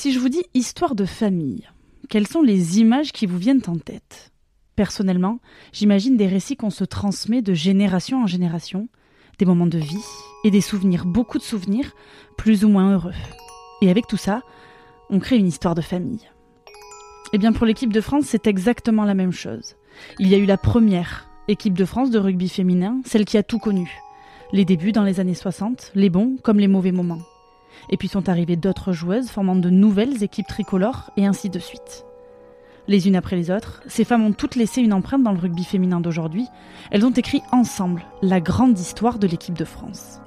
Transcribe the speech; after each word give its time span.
Si 0.00 0.14
je 0.14 0.18
vous 0.18 0.30
dis 0.30 0.44
histoire 0.54 0.94
de 0.94 1.04
famille, 1.04 1.68
quelles 2.08 2.26
sont 2.26 2.40
les 2.40 2.80
images 2.80 3.12
qui 3.12 3.26
vous 3.26 3.36
viennent 3.36 3.60
en 3.66 3.76
tête? 3.76 4.32
Personnellement, 4.74 5.40
j'imagine 5.74 6.16
des 6.16 6.26
récits 6.26 6.56
qu'on 6.56 6.70
se 6.70 6.84
transmet 6.84 7.42
de 7.42 7.52
génération 7.52 8.22
en 8.22 8.26
génération, 8.26 8.88
des 9.38 9.44
moments 9.44 9.66
de 9.66 9.76
vie 9.76 10.06
et 10.42 10.50
des 10.50 10.62
souvenirs, 10.62 11.04
beaucoup 11.04 11.36
de 11.36 11.42
souvenirs, 11.42 11.94
plus 12.38 12.64
ou 12.64 12.70
moins 12.70 12.92
heureux. 12.94 13.12
Et 13.82 13.90
avec 13.90 14.06
tout 14.06 14.16
ça, 14.16 14.40
on 15.10 15.18
crée 15.18 15.36
une 15.36 15.48
histoire 15.48 15.74
de 15.74 15.82
famille. 15.82 16.30
Eh 17.34 17.38
bien 17.38 17.52
pour 17.52 17.66
l'équipe 17.66 17.92
de 17.92 18.00
France, 18.00 18.24
c'est 18.24 18.46
exactement 18.46 19.04
la 19.04 19.12
même 19.12 19.32
chose. 19.32 19.76
Il 20.18 20.28
y 20.28 20.34
a 20.34 20.38
eu 20.38 20.46
la 20.46 20.56
première 20.56 21.28
équipe 21.46 21.76
de 21.76 21.84
France 21.84 22.10
de 22.10 22.18
rugby 22.18 22.48
féminin, 22.48 23.02
celle 23.04 23.26
qui 23.26 23.36
a 23.36 23.42
tout 23.42 23.58
connu. 23.58 24.00
Les 24.54 24.64
débuts 24.64 24.92
dans 24.92 25.04
les 25.04 25.20
années 25.20 25.34
60, 25.34 25.92
les 25.94 26.08
bons 26.08 26.38
comme 26.42 26.58
les 26.58 26.68
mauvais 26.68 26.90
moments. 26.90 27.20
Et 27.88 27.96
puis 27.96 28.08
sont 28.08 28.28
arrivées 28.28 28.56
d'autres 28.56 28.92
joueuses 28.92 29.30
formant 29.30 29.56
de 29.56 29.70
nouvelles 29.70 30.22
équipes 30.22 30.46
tricolores 30.46 31.10
et 31.16 31.26
ainsi 31.26 31.50
de 31.50 31.58
suite. 31.58 32.04
Les 32.88 33.06
unes 33.06 33.16
après 33.16 33.36
les 33.36 33.50
autres, 33.50 33.82
ces 33.86 34.04
femmes 34.04 34.24
ont 34.24 34.32
toutes 34.32 34.56
laissé 34.56 34.80
une 34.80 34.92
empreinte 34.92 35.22
dans 35.22 35.32
le 35.32 35.38
rugby 35.38 35.64
féminin 35.64 36.00
d'aujourd'hui. 36.00 36.46
Elles 36.90 37.06
ont 37.06 37.10
écrit 37.10 37.42
ensemble 37.52 38.02
la 38.22 38.40
grande 38.40 38.78
histoire 38.78 39.18
de 39.18 39.26
l'équipe 39.26 39.56
de 39.56 39.64
France. 39.64 40.20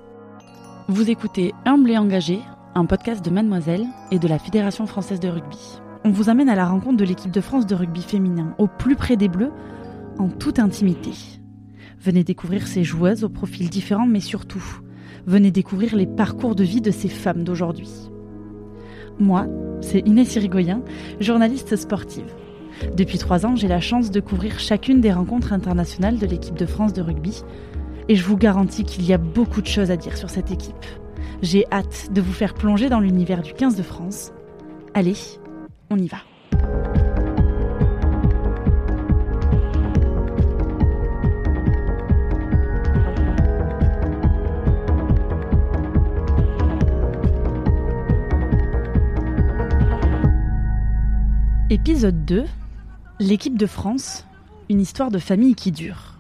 Vous 0.88 1.10
écoutez 1.10 1.54
Humble 1.66 1.92
et 1.92 1.98
engagé, 1.98 2.40
un 2.76 2.86
podcast 2.86 3.24
de 3.24 3.30
Mademoiselle 3.30 3.86
et 4.12 4.20
de 4.20 4.28
la 4.28 4.40
Fédération 4.40 4.86
française 4.86 5.20
de 5.20 5.28
rugby. 5.28 5.82
On 6.06 6.12
vous 6.12 6.30
amène 6.30 6.50
à 6.50 6.56
la 6.56 6.66
rencontre 6.66 6.98
de 6.98 7.06
l'équipe 7.06 7.32
de 7.32 7.42
France 7.42 7.66
de 7.66 7.76
rugby 7.76 8.02
féminin, 8.02 8.56
au 8.58 8.68
plus 8.68 8.96
près 8.96 9.16
des 9.16 9.30
Bleus, 9.30 9.52
en 10.18 10.30
toute 10.30 10.60
intimité. 10.60 11.12
Venez 12.00 12.24
découvrir 12.24 12.68
ces 12.68 12.84
joueuses 12.84 13.24
aux 13.24 13.30
profils 13.30 13.70
différents, 13.70 14.08
mais 14.08 14.20
surtout, 14.20 14.82
venez 15.26 15.52
découvrir 15.52 15.96
les 15.96 16.06
parcours 16.06 16.56
de 16.56 16.64
vie 16.64 16.82
de 16.82 16.92
ces 16.92 17.10
femmes 17.10 17.44
d'aujourd'hui. 17.44 17.90
Moi, 19.20 19.48
c'est 19.82 20.00
Inès 20.00 20.36
Irigoyen, 20.36 20.82
journaliste 21.20 21.76
sportive. 21.76 22.34
Depuis 22.96 23.18
trois 23.18 23.46
ans, 23.46 23.56
j'ai 23.56 23.68
la 23.68 23.80
chance 23.80 24.12
de 24.12 24.20
couvrir 24.20 24.60
chacune 24.60 25.02
des 25.02 25.12
rencontres 25.12 25.54
internationales 25.54 26.18
de 26.18 26.26
l'équipe 26.26 26.56
de 26.56 26.66
France 26.66 26.94
de 26.94 27.02
rugby, 27.02 27.44
et 28.10 28.16
je 28.16 28.24
vous 28.24 28.38
garantis 28.38 28.84
qu'il 28.84 29.06
y 29.06 29.14
a 29.14 29.18
beaucoup 29.18 29.62
de 29.62 29.68
choses 29.68 29.92
à 29.92 29.98
dire 29.98 30.18
sur 30.18 30.30
cette 30.30 30.52
équipe. 30.52 30.86
J'ai 31.42 31.66
hâte 31.72 32.10
de 32.12 32.22
vous 32.22 32.34
faire 32.34 32.54
plonger 32.54 32.90
dans 32.90 33.00
l'univers 33.00 33.42
du 33.42 33.54
15 33.54 33.76
de 33.76 33.84
France. 33.84 34.32
Allez, 34.94 35.16
on 35.90 35.98
y 35.98 36.08
va. 36.08 36.18
Épisode 51.86 52.24
2 52.24 52.46
L'équipe 53.20 53.58
de 53.58 53.66
France, 53.66 54.26
une 54.70 54.80
histoire 54.80 55.12
de 55.12 55.20
famille 55.20 55.54
qui 55.54 55.74
dure. 55.74 56.14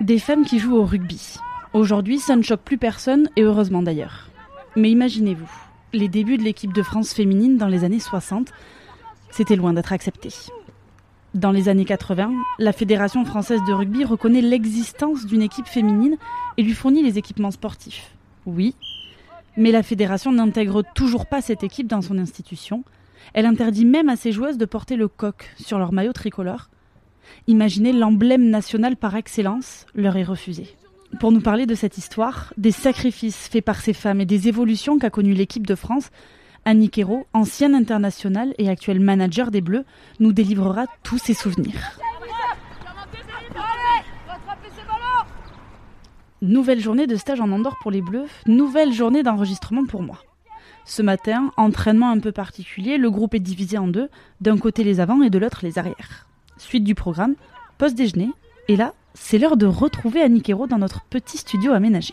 Des 0.00 0.18
femmes 0.18 0.46
qui 0.46 0.58
jouent 0.58 0.76
au 0.76 0.86
rugby. 0.86 1.36
Aujourd'hui, 1.74 2.18
ça 2.18 2.34
ne 2.34 2.40
choque 2.40 2.62
plus 2.62 2.78
personne, 2.78 3.28
et 3.36 3.42
heureusement 3.42 3.82
d'ailleurs. 3.82 4.30
Mais 4.76 4.90
imaginez-vous, 4.90 5.52
les 5.92 6.08
débuts 6.08 6.38
de 6.38 6.42
l'équipe 6.42 6.72
de 6.72 6.82
France 6.82 7.12
féminine 7.12 7.58
dans 7.58 7.68
les 7.68 7.84
années 7.84 8.00
60, 8.00 8.48
c'était 9.30 9.56
loin 9.56 9.74
d'être 9.74 9.92
accepté. 9.92 10.30
Dans 11.38 11.52
les 11.52 11.68
années 11.68 11.84
80, 11.84 12.32
la 12.58 12.72
Fédération 12.72 13.24
française 13.24 13.60
de 13.64 13.72
rugby 13.72 14.04
reconnaît 14.04 14.40
l'existence 14.40 15.24
d'une 15.24 15.40
équipe 15.40 15.68
féminine 15.68 16.16
et 16.56 16.64
lui 16.64 16.72
fournit 16.72 17.00
les 17.00 17.16
équipements 17.16 17.52
sportifs. 17.52 18.12
Oui, 18.44 18.74
mais 19.56 19.70
la 19.70 19.84
fédération 19.84 20.32
n'intègre 20.32 20.82
toujours 20.96 21.26
pas 21.26 21.40
cette 21.40 21.62
équipe 21.62 21.86
dans 21.86 22.02
son 22.02 22.18
institution. 22.18 22.82
Elle 23.34 23.46
interdit 23.46 23.84
même 23.84 24.08
à 24.08 24.16
ses 24.16 24.32
joueuses 24.32 24.58
de 24.58 24.64
porter 24.64 24.96
le 24.96 25.06
coq 25.06 25.48
sur 25.60 25.78
leur 25.78 25.92
maillot 25.92 26.12
tricolore. 26.12 26.70
Imaginez 27.46 27.92
l'emblème 27.92 28.50
national 28.50 28.96
par 28.96 29.14
excellence 29.14 29.86
leur 29.94 30.16
est 30.16 30.24
refusé. 30.24 30.74
Pour 31.20 31.30
nous 31.30 31.40
parler 31.40 31.66
de 31.66 31.76
cette 31.76 31.98
histoire, 31.98 32.52
des 32.56 32.72
sacrifices 32.72 33.46
faits 33.46 33.64
par 33.64 33.80
ces 33.80 33.92
femmes 33.92 34.20
et 34.20 34.26
des 34.26 34.48
évolutions 34.48 34.98
qu'a 34.98 35.10
connues 35.10 35.34
l'équipe 35.34 35.68
de 35.68 35.76
France, 35.76 36.10
Annie 36.68 36.90
Hérault, 36.94 37.26
ancienne 37.32 37.74
internationale 37.74 38.52
et 38.58 38.68
actuelle 38.68 39.00
manager 39.00 39.50
des 39.50 39.62
Bleus, 39.62 39.86
nous 40.20 40.34
délivrera 40.34 40.84
tous 41.02 41.16
ses 41.16 41.32
souvenirs. 41.32 41.98
Nouvelle 46.42 46.78
journée 46.78 47.06
de 47.06 47.16
stage 47.16 47.40
en 47.40 47.50
Andorre 47.52 47.78
pour 47.80 47.90
les 47.90 48.02
Bleus, 48.02 48.26
nouvelle 48.46 48.92
journée 48.92 49.22
d'enregistrement 49.22 49.86
pour 49.86 50.02
moi. 50.02 50.18
Ce 50.84 51.00
matin, 51.00 51.52
entraînement 51.56 52.10
un 52.10 52.20
peu 52.20 52.32
particulier, 52.32 52.98
le 52.98 53.10
groupe 53.10 53.34
est 53.34 53.40
divisé 53.40 53.78
en 53.78 53.88
deux, 53.88 54.10
d'un 54.42 54.58
côté 54.58 54.84
les 54.84 55.00
avants 55.00 55.22
et 55.22 55.30
de 55.30 55.38
l'autre 55.38 55.60
les 55.62 55.78
arrières. 55.78 56.28
Suite 56.58 56.84
du 56.84 56.94
programme, 56.94 57.34
post 57.78 57.94
déjeuner, 57.94 58.28
et 58.68 58.76
là, 58.76 58.92
c'est 59.14 59.38
l'heure 59.38 59.56
de 59.56 59.64
retrouver 59.64 60.20
Annie 60.20 60.42
dans 60.42 60.78
notre 60.78 61.02
petit 61.04 61.38
studio 61.38 61.72
aménagé. 61.72 62.12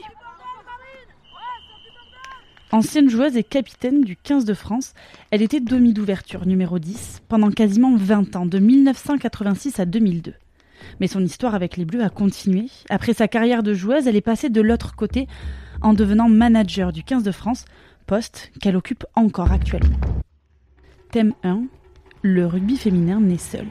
Ancienne 2.76 3.10
joueuse 3.10 3.38
et 3.38 3.44
capitaine 3.46 4.02
du 4.02 4.18
15 4.18 4.44
de 4.44 4.54
France, 4.54 4.96
elle 5.32 5.42
était 5.42 5.62
demi 5.62 5.94
d'ouverture 5.94 6.46
numéro 6.46 6.78
10 6.78 7.22
pendant 7.30 7.50
quasiment 7.50 7.96
20 7.96 8.36
ans, 8.36 8.46
de 8.46 8.60
1986 8.60 9.80
à 9.80 9.86
2002. 9.86 10.34
Mais 11.00 11.08
son 11.08 11.24
histoire 11.24 11.56
avec 11.56 11.78
les 11.78 11.86
Bleus 11.86 12.04
a 12.04 12.10
continué. 12.10 12.66
Après 12.90 13.14
sa 13.14 13.30
carrière 13.30 13.64
de 13.64 13.74
joueuse, 13.74 14.08
elle 14.08 14.18
est 14.18 14.22
passée 14.22 14.50
de 14.50 14.60
l'autre 14.60 14.94
côté 14.94 15.30
en 15.82 15.94
devenant 15.94 16.28
manager 16.28 16.92
du 16.92 17.02
15 17.02 17.24
de 17.24 17.32
France, 17.32 17.64
poste 18.08 18.52
qu'elle 18.60 18.76
occupe 18.76 19.06
encore 19.16 19.54
actuellement. 19.54 20.00
Thème 21.12 21.32
1 21.46 21.64
Le 22.24 22.46
rugby 22.46 22.76
féminin 22.76 23.22
naît 23.22 23.38
seul. 23.38 23.68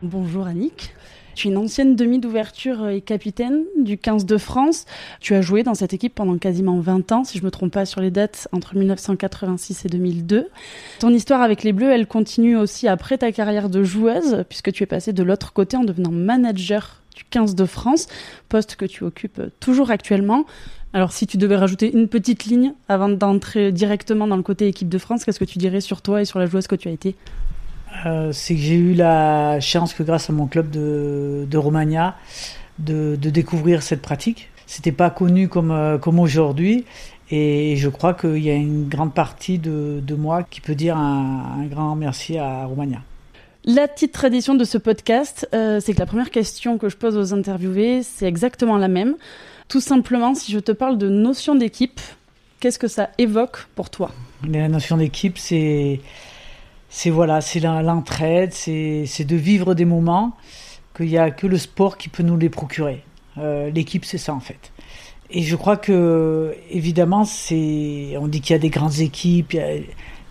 Bonjour 0.00 0.46
Annick. 0.46 0.94
Tu 1.38 1.46
es 1.46 1.50
une 1.52 1.56
ancienne 1.56 1.94
demi 1.94 2.18
d'ouverture 2.18 2.88
et 2.88 3.00
capitaine 3.00 3.62
du 3.78 3.96
15 3.96 4.26
de 4.26 4.38
France. 4.38 4.86
Tu 5.20 5.36
as 5.36 5.40
joué 5.40 5.62
dans 5.62 5.74
cette 5.74 5.94
équipe 5.94 6.12
pendant 6.12 6.36
quasiment 6.36 6.80
20 6.80 7.12
ans, 7.12 7.22
si 7.22 7.38
je 7.38 7.44
me 7.44 7.52
trompe 7.52 7.72
pas 7.72 7.86
sur 7.86 8.00
les 8.00 8.10
dates, 8.10 8.48
entre 8.50 8.74
1986 8.74 9.84
et 9.84 9.88
2002. 9.88 10.48
Ton 10.98 11.10
histoire 11.10 11.40
avec 11.40 11.62
les 11.62 11.72
Bleus, 11.72 11.92
elle 11.92 12.08
continue 12.08 12.56
aussi 12.56 12.88
après 12.88 13.18
ta 13.18 13.30
carrière 13.30 13.70
de 13.70 13.84
joueuse, 13.84 14.42
puisque 14.48 14.72
tu 14.72 14.82
es 14.82 14.86
passée 14.86 15.12
de 15.12 15.22
l'autre 15.22 15.52
côté 15.52 15.76
en 15.76 15.84
devenant 15.84 16.10
manager 16.10 17.02
du 17.14 17.22
15 17.30 17.54
de 17.54 17.66
France, 17.66 18.08
poste 18.48 18.74
que 18.74 18.84
tu 18.84 19.04
occupes 19.04 19.40
toujours 19.60 19.92
actuellement. 19.92 20.44
Alors 20.92 21.12
si 21.12 21.28
tu 21.28 21.36
devais 21.36 21.54
rajouter 21.54 21.92
une 21.96 22.08
petite 22.08 22.46
ligne 22.46 22.72
avant 22.88 23.10
d'entrer 23.10 23.70
directement 23.70 24.26
dans 24.26 24.36
le 24.36 24.42
côté 24.42 24.66
équipe 24.66 24.88
de 24.88 24.98
France, 24.98 25.24
qu'est-ce 25.24 25.38
que 25.38 25.44
tu 25.44 25.58
dirais 25.58 25.80
sur 25.80 26.02
toi 26.02 26.20
et 26.20 26.24
sur 26.24 26.40
la 26.40 26.46
joueuse 26.46 26.66
que 26.66 26.74
tu 26.74 26.88
as 26.88 26.92
été? 26.92 27.14
Euh, 28.06 28.32
c'est 28.32 28.54
que 28.54 28.60
j'ai 28.60 28.74
eu 28.74 28.94
la 28.94 29.60
chance 29.60 29.94
que 29.94 30.02
grâce 30.02 30.30
à 30.30 30.32
mon 30.32 30.46
club 30.46 30.70
de, 30.70 31.46
de 31.48 31.58
Romagna 31.58 32.16
de, 32.78 33.16
de, 33.20 33.30
découvrir 33.30 33.82
cette 33.82 34.02
pratique. 34.02 34.50
C'était 34.66 34.92
pas 34.92 35.10
connu 35.10 35.48
comme, 35.48 35.70
euh, 35.70 35.98
comme 35.98 36.20
aujourd'hui 36.20 36.84
et 37.30 37.76
je 37.76 37.88
crois 37.88 38.14
qu'il 38.14 38.38
y 38.38 38.50
a 38.50 38.54
une 38.54 38.88
grande 38.88 39.12
partie 39.12 39.58
de, 39.58 40.00
de 40.02 40.14
moi 40.14 40.44
qui 40.44 40.60
peut 40.60 40.74
dire 40.74 40.96
un, 40.96 41.60
un, 41.60 41.66
grand 41.66 41.94
merci 41.94 42.38
à 42.38 42.64
Romagna. 42.64 43.02
La 43.64 43.86
petite 43.86 44.12
tradition 44.12 44.54
de 44.54 44.64
ce 44.64 44.78
podcast, 44.78 45.48
euh, 45.52 45.80
c'est 45.80 45.92
que 45.92 45.98
la 45.98 46.06
première 46.06 46.30
question 46.30 46.78
que 46.78 46.88
je 46.88 46.96
pose 46.96 47.16
aux 47.16 47.34
interviewés, 47.34 48.02
c'est 48.02 48.26
exactement 48.26 48.78
la 48.78 48.88
même. 48.88 49.16
Tout 49.68 49.80
simplement, 49.80 50.34
si 50.34 50.52
je 50.52 50.58
te 50.58 50.72
parle 50.72 50.96
de 50.96 51.08
notion 51.10 51.54
d'équipe, 51.54 52.00
qu'est-ce 52.60 52.78
que 52.78 52.88
ça 52.88 53.10
évoque 53.18 53.66
pour 53.74 53.90
toi? 53.90 54.10
La 54.48 54.68
notion 54.68 54.96
d'équipe, 54.96 55.36
c'est 55.36 56.00
c'est 56.88 57.10
voilà, 57.10 57.40
c'est 57.40 57.60
l'entraide, 57.60 58.52
c'est 58.52 59.24
de 59.24 59.36
vivre 59.36 59.74
des 59.74 59.84
moments 59.84 60.36
qu'il 60.96 61.06
n'y 61.06 61.18
a 61.18 61.30
que 61.30 61.46
le 61.46 61.58
sport 61.58 61.96
qui 61.96 62.08
peut 62.08 62.22
nous 62.22 62.36
les 62.36 62.48
procurer. 62.48 63.04
Euh, 63.38 63.70
l'équipe, 63.70 64.04
c'est 64.04 64.18
ça 64.18 64.34
en 64.34 64.40
fait. 64.40 64.72
Et 65.30 65.42
je 65.42 65.56
crois 65.56 65.76
que 65.76 66.54
évidemment, 66.70 67.24
c'est 67.24 68.16
on 68.18 68.28
dit 68.28 68.40
qu'il 68.40 68.54
y 68.54 68.56
a 68.56 68.58
des 68.58 68.70
grandes 68.70 69.00
équipes, 69.00 69.54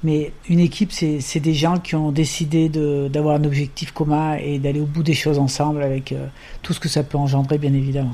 mais 0.04 0.32
une 0.50 0.60
équipe, 0.60 0.92
c'est 0.92 1.40
des 1.40 1.54
gens 1.54 1.80
qui 1.80 1.96
ont 1.96 2.12
décidé 2.12 2.70
d'avoir 2.70 3.36
un 3.36 3.44
objectif 3.44 3.92
commun 3.92 4.36
et 4.36 4.60
d'aller 4.60 4.80
au 4.80 4.86
bout 4.86 5.04
des 5.04 5.14
choses 5.14 5.40
ensemble 5.40 5.84
avec 5.84 6.12
euh, 6.12 6.28
tout 6.62 6.74
ce 6.74 6.80
que 6.80 6.90
ça 6.90 7.04
peut 7.04 7.18
engendrer, 7.18 7.58
bien 7.58 7.74
évidemment. 7.74 8.14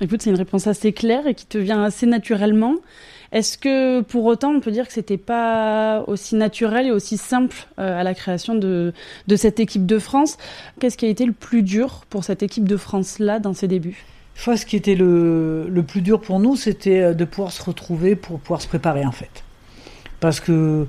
Écoute, 0.00 0.22
c'est 0.22 0.30
une 0.30 0.36
réponse 0.36 0.66
assez 0.66 0.92
claire 0.92 1.26
et 1.26 1.34
qui 1.34 1.46
te 1.46 1.56
vient 1.58 1.82
assez 1.82 2.06
naturellement. 2.06 2.74
Est-ce 3.36 3.58
que 3.58 4.00
pour 4.00 4.24
autant 4.24 4.52
on 4.52 4.60
peut 4.60 4.70
dire 4.70 4.86
que 4.86 4.94
c'était 4.94 5.18
pas 5.18 6.02
aussi 6.06 6.36
naturel 6.36 6.86
et 6.86 6.90
aussi 6.90 7.18
simple 7.18 7.66
euh, 7.78 8.00
à 8.00 8.02
la 8.02 8.14
création 8.14 8.54
de, 8.54 8.94
cette 9.36 9.60
équipe 9.60 9.84
de 9.84 9.98
France? 9.98 10.38
Qu'est-ce 10.80 10.96
qui 10.96 11.04
a 11.04 11.10
été 11.10 11.26
le 11.26 11.34
plus 11.34 11.62
dur 11.62 12.06
pour 12.08 12.24
cette 12.24 12.42
équipe 12.42 12.66
de 12.66 12.78
France 12.78 13.18
là 13.18 13.38
dans 13.38 13.52
ses 13.52 13.68
débuts? 13.68 14.06
Ce 14.36 14.64
qui 14.64 14.74
était 14.74 14.94
le, 14.94 15.68
le 15.68 15.82
plus 15.82 16.00
dur 16.00 16.22
pour 16.22 16.40
nous, 16.40 16.56
c'était 16.56 17.02
euh, 17.02 17.12
de 17.12 17.26
pouvoir 17.26 17.52
se 17.52 17.62
retrouver 17.62 18.16
pour 18.16 18.40
pouvoir 18.40 18.62
se 18.62 18.68
préparer 18.68 19.04
en 19.04 19.12
fait. 19.12 19.44
Parce 20.18 20.40
que 20.40 20.86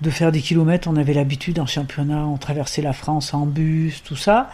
de 0.00 0.10
faire 0.10 0.32
des 0.32 0.40
kilomètres, 0.40 0.88
on 0.90 0.96
avait 0.96 1.14
l'habitude 1.14 1.60
en 1.60 1.66
championnat, 1.66 2.26
on 2.26 2.38
traversait 2.38 2.82
la 2.82 2.92
France 2.92 3.34
en 3.34 3.46
bus, 3.46 4.02
tout 4.02 4.16
ça. 4.16 4.50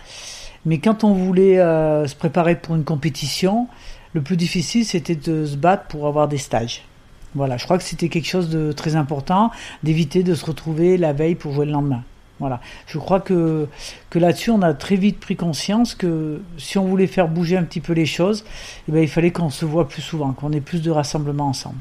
Mais 0.66 0.76
quand 0.76 1.04
on 1.04 1.14
voulait 1.14 1.58
euh, 1.58 2.06
se 2.06 2.16
préparer 2.16 2.56
pour 2.56 2.76
une 2.76 2.84
compétition, 2.84 3.66
le 4.12 4.20
plus 4.20 4.36
difficile 4.36 4.84
c'était 4.84 5.14
de 5.14 5.46
se 5.46 5.56
battre 5.56 5.84
pour 5.86 6.06
avoir 6.06 6.28
des 6.28 6.36
stages. 6.36 6.82
Voilà, 7.34 7.56
je 7.56 7.64
crois 7.64 7.78
que 7.78 7.84
c'était 7.84 8.08
quelque 8.08 8.26
chose 8.26 8.48
de 8.48 8.72
très 8.72 8.96
important, 8.96 9.50
d'éviter 9.82 10.22
de 10.22 10.34
se 10.34 10.44
retrouver 10.44 10.96
la 10.96 11.12
veille 11.12 11.36
pour 11.36 11.52
jouer 11.52 11.66
le 11.66 11.72
lendemain. 11.72 12.02
Voilà, 12.40 12.60
je 12.86 12.98
crois 12.98 13.20
que, 13.20 13.68
que 14.08 14.18
là-dessus, 14.18 14.50
on 14.50 14.62
a 14.62 14.72
très 14.72 14.96
vite 14.96 15.20
pris 15.20 15.36
conscience 15.36 15.94
que 15.94 16.40
si 16.56 16.78
on 16.78 16.86
voulait 16.86 17.06
faire 17.06 17.28
bouger 17.28 17.56
un 17.58 17.64
petit 17.64 17.80
peu 17.80 17.92
les 17.92 18.06
choses, 18.06 18.44
eh 18.88 18.92
bien, 18.92 19.02
il 19.02 19.08
fallait 19.08 19.30
qu'on 19.30 19.50
se 19.50 19.66
voit 19.66 19.86
plus 19.88 20.00
souvent, 20.00 20.32
qu'on 20.32 20.50
ait 20.52 20.62
plus 20.62 20.80
de 20.80 20.90
rassemblements 20.90 21.48
ensemble. 21.48 21.76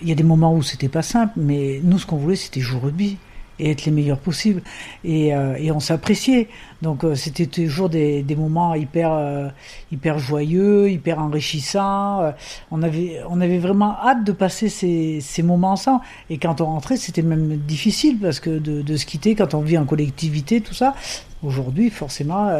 Il 0.00 0.08
y 0.08 0.12
a 0.12 0.14
des 0.14 0.22
moments 0.22 0.54
où 0.54 0.62
c'était 0.62 0.88
pas 0.88 1.02
simple, 1.02 1.32
mais 1.36 1.80
nous, 1.82 1.98
ce 1.98 2.06
qu'on 2.06 2.16
voulait, 2.16 2.36
c'était 2.36 2.60
jouer 2.60 2.76
au 2.76 2.84
rugby 2.84 3.18
et 3.58 3.70
être 3.70 3.84
les 3.84 3.92
meilleurs 3.92 4.18
possibles. 4.18 4.62
Et, 5.04 5.34
euh, 5.34 5.72
on 5.74 5.80
s'appréciait. 5.80 6.48
Donc 6.82 7.04
euh, 7.04 7.14
c'était 7.14 7.46
toujours 7.46 7.88
des, 7.88 8.24
moments 8.36 8.74
hyper, 8.74 9.12
euh, 9.12 9.48
hyper 9.92 10.18
joyeux, 10.18 10.90
hyper 10.90 11.18
enrichissants. 11.18 12.32
on, 12.70 12.82
avait, 12.82 13.58
vraiment 13.58 13.96
hâte 13.98 14.24
de 14.24 14.32
passer 14.32 14.68
ces, 14.68 15.20
ces 15.20 15.42
moments 15.42 15.72
ensemble. 15.72 16.02
Et 16.30 16.38
quand 16.38 16.60
on 16.60 16.66
rentrait, 16.66 16.96
c'était 16.96 17.22
même 17.22 17.56
difficile 17.56 18.18
parce 18.18 18.40
que 18.40 18.50
de, 18.50 18.82
de, 18.82 18.96
se 18.96 19.06
quitter 19.06 19.34
quand 19.34 19.54
on 19.54 19.60
vit 19.60 19.78
en 19.78 19.84
collectivité, 19.84 20.60
tout 20.60 20.74
ça. 20.74 20.94
Aujourd'hui, 21.42 21.90
forcément, 21.90 22.50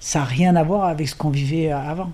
ça 0.00 0.18
n'a 0.18 0.24
rien 0.26 0.54
à 0.56 0.62
voir 0.62 0.84
avec 0.84 1.08
ce 1.08 1.14
qu'on 1.14 1.30
vivait 1.30 1.70
avant. 1.70 2.10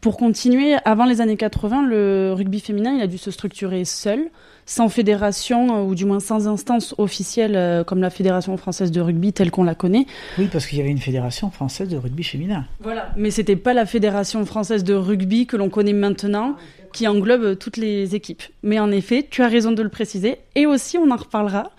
Pour 0.00 0.16
continuer, 0.16 0.76
avant 0.84 1.06
les 1.06 1.20
années 1.20 1.36
80, 1.36 1.82
le 1.82 2.32
rugby 2.32 2.60
féminin, 2.60 2.94
il 2.94 3.02
a 3.02 3.08
dû 3.08 3.18
se 3.18 3.32
structurer 3.32 3.84
seul, 3.84 4.30
sans 4.68 4.88
fédération 4.88 5.76
euh, 5.76 5.82
ou 5.82 5.94
du 5.96 6.04
moins 6.04 6.20
sans 6.20 6.46
instance 6.46 6.94
officielle 6.98 7.56
euh, 7.56 7.82
comme 7.82 8.00
la 8.00 8.10
Fédération 8.10 8.56
française 8.56 8.92
de 8.92 9.00
rugby 9.00 9.32
telle 9.32 9.50
qu'on 9.50 9.64
la 9.64 9.74
connaît. 9.74 10.06
Oui, 10.38 10.48
parce 10.52 10.66
qu'il 10.66 10.78
y 10.78 10.80
avait 10.80 10.90
une 10.90 10.98
Fédération 10.98 11.50
française 11.50 11.88
de 11.88 11.96
rugby 11.96 12.22
féminin. 12.22 12.66
Voilà, 12.80 13.10
mais 13.16 13.32
c'était 13.32 13.56
pas 13.56 13.74
la 13.74 13.86
Fédération 13.86 14.44
française 14.44 14.84
de 14.84 14.94
rugby 14.94 15.46
que 15.46 15.56
l'on 15.56 15.70
connaît 15.70 15.92
maintenant, 15.92 16.54
qui 16.92 17.08
englobe 17.08 17.58
toutes 17.58 17.78
les 17.78 18.14
équipes. 18.14 18.42
Mais 18.62 18.78
en 18.78 18.92
effet, 18.92 19.26
tu 19.28 19.42
as 19.42 19.48
raison 19.48 19.72
de 19.72 19.82
le 19.82 19.88
préciser, 19.88 20.36
et 20.54 20.66
aussi 20.66 20.98
on 20.98 21.10
en 21.10 21.16
reparlera. 21.16 21.70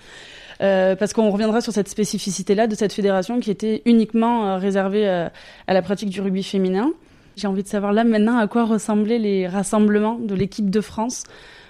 Euh, 0.62 0.98
parce 0.98 1.14
qu'on 1.14 1.30
reviendra 1.30 1.62
sur 1.62 1.72
cette 1.72 1.88
spécificité-là 1.88 2.68
de 2.68 2.76
cette 2.76 2.92
fédération 2.92 3.40
qui 3.40 3.50
était 3.50 3.82
uniquement 3.86 4.46
euh, 4.46 4.58
réservée 4.58 5.08
euh, 5.08 5.30
à 5.68 5.74
la 5.74 5.82
pratique 5.82 6.10
du 6.10 6.20
rugby 6.20 6.44
féminin. 6.44 6.92
J'ai 7.38 7.48
envie 7.48 7.64
de 7.64 7.68
savoir 7.70 7.94
là 7.94 8.04
maintenant 8.04 8.38
à 8.38 8.48
quoi 8.48 8.66
ressemblaient 8.66 9.20
les 9.20 9.48
rassemblements 9.48 10.16
de 10.16 10.36
l'équipe 10.36 10.70
de 10.70 10.82
France 10.82 11.24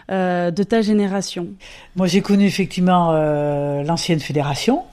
euh, 0.10 0.52
de 0.52 0.64
ta 0.64 0.82
génération. 0.82 1.48
Moi 1.96 2.08
j'ai 2.08 2.22
connu 2.22 2.46
effectivement 2.46 3.12
euh, 3.12 3.84
l'ancienne 3.84 4.20
fédération 4.20 4.84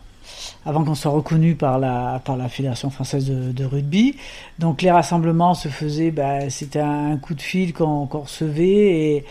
avant 0.67 0.85
qu'on 0.85 0.97
soit 0.97 1.13
reconnu 1.13 1.55
par 1.55 1.79
la, 1.79 2.21
par 2.25 2.37
la 2.37 2.49
Fédération 2.49 2.91
française 2.91 3.31
de, 3.31 3.65
rugby. 3.65 4.17
Donc 4.59 4.83
les 4.83 4.91
rassemblements 4.91 5.55
se 5.55 5.69
faisaient, 5.69 6.11
bah, 6.11 6.51
c'était 6.51 6.81
un 6.81 7.17
coup 7.19 7.35
de 7.35 7.41
fil 7.41 7.73
qu'on 7.73 8.07
qu 8.07 8.17
recevait 8.17 8.65
et 8.65 9.25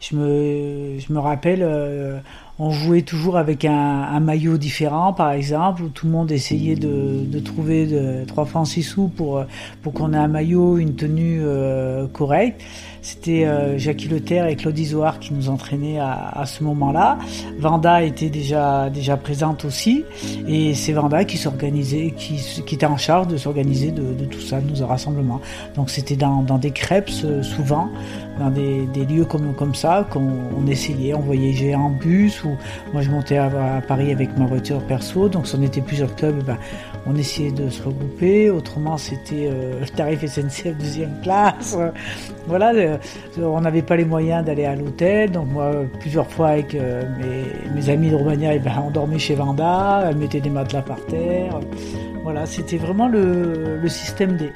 je 0.00 0.16
me, 0.16 0.98
je 0.98 1.12
me 1.12 1.18
rappelle, 1.18 1.62
euh, 1.62 2.18
on 2.60 2.70
jouait 2.70 3.02
toujours 3.02 3.36
avec 3.36 3.64
un, 3.64 3.72
un, 3.72 4.20
maillot 4.20 4.58
différent, 4.58 5.12
par 5.12 5.30
exemple, 5.30 5.82
où 5.82 5.88
tout 5.88 6.06
le 6.06 6.12
monde 6.12 6.32
essayait 6.32 6.74
de, 6.74 7.24
de 7.24 7.38
trouver 7.38 7.86
de, 7.86 8.24
3 8.26 8.46
francs 8.46 8.66
6 8.66 8.82
sous 8.82 9.08
pour, 9.08 9.44
pour 9.82 9.92
qu'on 9.92 10.12
ait 10.12 10.16
un 10.16 10.28
maillot, 10.28 10.78
une 10.78 10.96
tenue 10.96 11.40
euh, 11.40 12.08
correcte. 12.08 12.60
C'était 13.00 13.44
euh, 13.44 13.78
Jackie 13.78 14.08
Leterre 14.08 14.46
et 14.46 14.56
Claude 14.56 14.76
Isoard 14.76 15.20
qui 15.20 15.32
nous 15.32 15.48
entraînaient 15.48 16.00
à, 16.00 16.30
à 16.30 16.46
ce 16.46 16.64
moment-là. 16.64 17.18
Vanda 17.58 18.02
était 18.02 18.28
déjà, 18.28 18.90
déjà 18.90 19.16
présente 19.16 19.64
aussi. 19.64 20.04
Et 20.48 20.74
c'est 20.74 20.92
Vanda 20.92 21.24
qui 21.24 21.38
s'organisait, 21.38 22.12
qui, 22.16 22.36
qui 22.66 22.74
était 22.74 22.86
en 22.86 22.96
charge 22.96 23.28
de 23.28 23.36
s'organiser 23.36 23.92
de, 23.92 24.14
de, 24.14 24.24
tout 24.24 24.40
ça, 24.40 24.60
de 24.60 24.76
nos 24.76 24.86
rassemblements. 24.86 25.40
Donc 25.76 25.90
c'était 25.90 26.16
dans, 26.16 26.42
dans 26.42 26.58
des 26.58 26.72
crêpes 26.72 27.10
souvent, 27.10 27.88
dans 28.38 28.50
des, 28.50 28.86
des 28.86 29.04
lieux 29.04 29.24
comme, 29.24 29.54
comme 29.54 29.74
ça 29.74 30.06
qu'on 30.10 30.66
essayait. 30.66 31.14
On 31.14 31.20
voyageait 31.20 31.74
en 31.74 31.90
bus 31.90 32.44
ou 32.44 32.56
moi 32.92 33.02
je 33.02 33.10
montais 33.10 33.36
à, 33.36 33.82
Paris 33.86 34.12
avec 34.12 34.36
ma 34.36 34.46
voiture 34.46 34.80
perso. 34.82 35.28
Donc 35.28 35.46
si 35.46 35.56
on 35.56 35.62
était 35.62 35.80
plusieurs 35.80 36.14
clubs, 36.14 36.42
ben, 36.44 36.56
on 37.06 37.14
essayait 37.16 37.52
de 37.52 37.68
se 37.68 37.82
regrouper. 37.82 38.50
Autrement 38.50 38.96
c'était 38.96 39.48
euh, 39.50 39.80
le 39.80 39.86
tarif 39.86 40.24
SNCF 40.24 40.76
deuxième 40.78 41.20
classe. 41.22 41.76
voilà, 42.46 42.72
euh, 42.74 42.96
on 43.38 43.60
n'avait 43.60 43.82
pas 43.82 43.96
les 43.96 44.04
moyens 44.04 44.44
d'aller 44.44 44.64
à 44.64 44.74
l'hôtel. 44.74 45.32
Donc 45.32 45.50
moi 45.50 45.72
plusieurs 46.00 46.30
fois 46.30 46.48
avec 46.48 46.74
euh, 46.74 47.02
mes, 47.18 47.74
mes, 47.74 47.90
amis 47.90 48.10
de 48.10 48.16
Romagna, 48.16 48.54
eh 48.54 48.58
ben, 48.58 48.72
on 48.86 48.90
dormait 48.90 49.18
chez 49.18 49.34
Vanda. 49.34 50.06
Elle 50.08 50.16
mettait 50.16 50.40
des 50.40 50.50
matelas 50.50 50.82
par 50.82 51.04
terre. 51.06 51.60
Voilà, 52.22 52.46
c'était 52.46 52.76
vraiment 52.76 53.08
le, 53.08 53.78
le 53.80 53.88
système 53.88 54.36
D. 54.36 54.52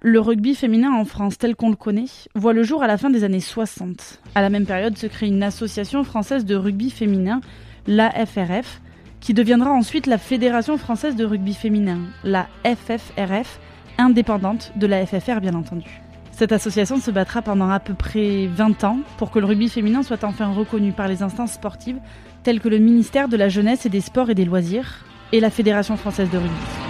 Le 0.00 0.20
rugby 0.20 0.54
féminin 0.54 0.92
en 0.92 1.04
France 1.04 1.38
tel 1.38 1.56
qu'on 1.56 1.70
le 1.70 1.76
connaît 1.76 2.04
voit 2.36 2.52
le 2.52 2.62
jour 2.62 2.84
à 2.84 2.86
la 2.86 2.96
fin 2.96 3.10
des 3.10 3.24
années 3.24 3.40
60. 3.40 4.20
À 4.36 4.42
la 4.42 4.48
même 4.48 4.64
période 4.64 4.96
se 4.96 5.08
crée 5.08 5.26
une 5.26 5.42
association 5.42 6.04
française 6.04 6.44
de 6.44 6.54
rugby 6.54 6.90
féminin, 6.90 7.40
l'AFRF, 7.88 8.80
qui 9.18 9.34
deviendra 9.34 9.72
ensuite 9.72 10.06
la 10.06 10.18
Fédération 10.18 10.78
française 10.78 11.16
de 11.16 11.24
rugby 11.24 11.52
féminin, 11.52 11.98
la 12.22 12.46
FFRF, 12.64 13.58
indépendante 13.98 14.70
de 14.76 14.86
la 14.86 15.04
FFR 15.04 15.40
bien 15.40 15.54
entendu. 15.54 16.00
Cette 16.30 16.52
association 16.52 16.98
se 16.98 17.10
battra 17.10 17.42
pendant 17.42 17.68
à 17.68 17.80
peu 17.80 17.94
près 17.94 18.46
20 18.46 18.84
ans 18.84 19.00
pour 19.16 19.32
que 19.32 19.40
le 19.40 19.46
rugby 19.46 19.68
féminin 19.68 20.04
soit 20.04 20.22
enfin 20.22 20.52
reconnu 20.52 20.92
par 20.92 21.08
les 21.08 21.24
instances 21.24 21.54
sportives 21.54 21.98
telles 22.44 22.60
que 22.60 22.68
le 22.68 22.78
ministère 22.78 23.28
de 23.28 23.36
la 23.36 23.48
Jeunesse 23.48 23.84
et 23.84 23.88
des 23.88 24.00
Sports 24.00 24.30
et 24.30 24.36
des 24.36 24.44
Loisirs 24.44 25.04
et 25.32 25.40
la 25.40 25.50
Fédération 25.50 25.96
française 25.96 26.30
de 26.30 26.38
rugby. 26.38 26.87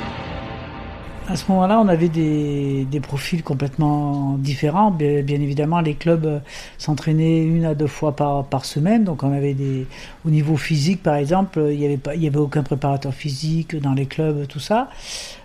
À 1.31 1.37
ce 1.37 1.45
moment-là, 1.53 1.79
on 1.79 1.89
avait 1.89 2.09
des, 2.09 2.87
des, 2.91 3.01
profils 3.01 3.43
complètement 3.43 4.37
différents. 4.39 4.91
Bien, 4.91 5.23
évidemment, 5.29 5.81
les 5.81 5.93
clubs 5.93 6.41
s'entraînaient 6.79 7.45
une 7.45 7.67
à 7.67 7.75
deux 7.75 7.87
fois 7.87 8.17
par, 8.17 8.45
par, 8.45 8.65
semaine. 8.65 9.05
Donc, 9.05 9.23
on 9.23 9.33
avait 9.33 9.53
des, 9.53 9.87
au 10.29 10.31
niveau 10.31 10.59
physique, 10.59 11.03
par 11.03 11.17
exemple, 11.17 11.69
il 11.71 11.79
n'y 11.79 11.87
avait 11.87 11.99
avait 12.07 12.37
aucun 12.37 12.63
préparateur 12.63 13.15
physique 13.15 13.75
dans 13.75 13.95
les 13.95 14.05
clubs, 14.05 14.47
tout 14.47 14.59
ça. 14.59 14.91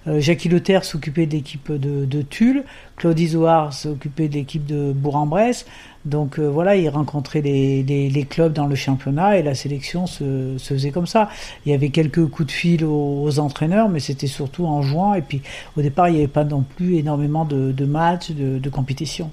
Euh, 0.08 0.20
Jackie 0.20 0.50
Leterre 0.50 0.84
s'occupait 0.84 1.26
de 1.26 1.32
l'équipe 1.32 1.72
de, 1.72 2.04
de 2.04 2.22
Tulle. 2.22 2.66
Claude 2.98 3.18
Isoard 3.18 3.74
s'occupait 3.74 4.28
de 4.28 4.34
l'équipe 4.34 4.66
de 4.66 4.92
Bourg-en-Bresse. 4.92 5.66
Donc 6.04 6.38
euh, 6.38 6.50
voilà, 6.50 6.76
il 6.76 6.90
rencontrait 6.90 7.40
les, 7.40 8.28
clubs 8.30 8.52
dans 8.52 8.68
le 8.68 8.76
championnat 8.76 9.38
et 9.38 9.42
la 9.42 9.56
sélection 9.56 10.06
se, 10.06 10.58
faisait 10.60 10.92
comme 10.92 11.08
ça. 11.08 11.30
Il 11.66 11.72
y 11.72 11.76
avait 11.76 11.90
quelques 11.90 12.26
coups 12.28 12.48
de 12.48 12.52
fil 12.52 12.84
aux, 12.84 13.40
entraîneurs, 13.40 13.88
mais 13.88 14.02
c'était 14.02 14.28
surtout 14.28 14.66
en 14.66 14.82
jouant. 14.82 15.14
Et 15.14 15.22
puis 15.22 15.42
au 15.78 15.82
départ, 15.82 16.10
il 16.10 16.16
n'y 16.16 16.18
avait 16.20 16.28
pas 16.28 16.44
non 16.44 16.66
plus 16.76 16.98
énormément 16.98 17.46
de, 17.46 17.86
matchs, 17.86 18.32
de 18.32 18.70
compétitions. 18.70 19.32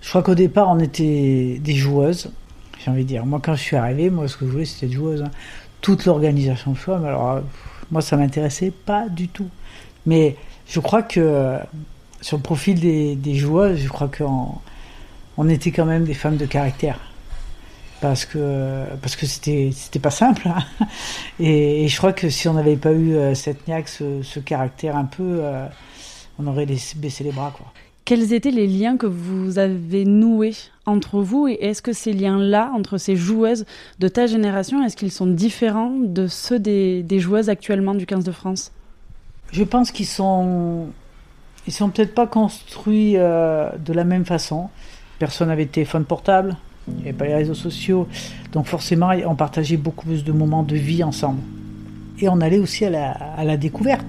Je 0.00 0.08
crois 0.08 0.22
qu'au 0.22 0.34
départ, 0.34 0.68
on 0.70 0.78
était 0.78 1.60
des 1.62 1.74
joueuses, 1.74 2.30
j'ai 2.82 2.90
envie 2.90 3.02
de 3.02 3.08
dire. 3.08 3.26
Moi, 3.26 3.40
quand 3.42 3.54
je 3.54 3.62
suis 3.62 3.76
arrivé, 3.76 4.10
moi, 4.10 4.28
ce 4.28 4.36
que 4.36 4.46
je 4.46 4.50
voulais, 4.50 4.64
c'était 4.64 4.86
être 4.86 4.92
joueuse. 4.92 5.22
Hein. 5.22 5.30
Toute 5.80 6.04
l'organisation 6.04 6.72
de 6.72 6.98
mais 7.00 7.08
alors, 7.08 7.40
moi, 7.90 8.02
ça 8.02 8.16
m'intéressait 8.16 8.70
pas 8.70 9.08
du 9.08 9.28
tout. 9.28 9.48
Mais 10.06 10.36
je 10.66 10.80
crois 10.80 11.02
que 11.02 11.58
sur 12.20 12.36
le 12.36 12.42
profil 12.42 12.80
des, 12.80 13.34
joueuses, 13.34 13.78
je 13.78 13.88
crois 13.88 14.08
qu'on 14.08 14.54
on 15.36 15.48
était 15.48 15.70
quand 15.70 15.86
même 15.86 16.04
des 16.04 16.14
femmes 16.14 16.36
de 16.36 16.46
caractère. 16.46 16.98
Parce 18.00 18.24
que 18.24 18.84
parce 19.02 19.14
que 19.14 19.26
c'était 19.26 19.72
c'était 19.74 19.98
pas 19.98 20.10
simple 20.10 20.48
hein. 20.48 20.86
et, 21.38 21.86
je 21.86 21.96
crois 21.98 22.14
que 22.14 22.30
si 22.30 22.48
on 22.48 22.54
n'avait 22.54 22.78
pas 22.78 22.92
eu 22.92 23.12
euh, 23.12 23.34
cette 23.34 23.68
niaque 23.68 23.88
ce, 23.88 24.22
ce, 24.22 24.40
caractère 24.40 24.96
un 24.96 25.04
peu 25.04 25.40
euh, 25.42 25.66
on 26.38 26.46
aurait 26.46 26.64
baisser 26.64 27.24
les 27.24 27.30
bras 27.30 27.52
quoi. 27.54 27.66
Quels 28.04 28.32
étaient 28.32 28.50
les 28.50 28.66
liens 28.66 28.96
que 28.96 29.06
vous 29.06 29.58
avez 29.58 30.04
noués 30.04 30.54
entre 30.86 31.20
vous 31.20 31.46
et 31.46 31.58
est-ce 31.60 31.82
que 31.82 31.92
ces 31.92 32.12
liens-là 32.12 32.72
entre 32.74 32.98
ces 32.98 33.14
joueuses 33.14 33.66
de 34.00 34.08
ta 34.08 34.26
génération 34.26 34.82
est-ce 34.82 34.96
qu'ils 34.96 35.12
sont 35.12 35.26
différents 35.26 35.96
de 35.96 36.26
ceux 36.26 36.58
des, 36.58 37.04
joueuses 37.20 37.48
actuellement 37.48 37.94
du 37.94 38.06
15 38.06 38.24
de 38.24 38.32
France? 38.32 38.72
Je 39.52 39.62
pense 39.64 39.90
qu'ils 39.92 40.06
sont 40.06 40.88
ils 41.66 41.72
sont 41.72 41.90
peut-être 41.90 42.14
pas 42.14 42.26
construits 42.26 43.16
euh, 43.16 43.68
de 43.84 43.92
la 43.92 44.04
même 44.04 44.24
façon 44.24 44.70
personne 45.20 45.48
n'avait 45.48 45.66
téléphone 45.66 46.04
portable, 46.04 46.56
il 46.88 46.94
n'y 46.94 47.02
avait 47.02 47.12
pas 47.12 47.26
les 47.26 47.34
réseaux 47.34 47.54
sociaux, 47.54 48.08
donc 48.52 48.66
forcément 48.66 49.10
on 49.26 49.36
partageait 49.36 49.76
beaucoup 49.76 50.06
plus 50.06 50.24
de 50.24 50.32
moments 50.32 50.64
de 50.64 50.74
vie 50.74 51.04
ensemble. 51.04 51.40
Et 52.18 52.28
on 52.28 52.40
allait 52.40 52.58
aussi 52.58 52.84
à 52.86 53.44
la 53.44 53.56
découverte. 53.56 54.06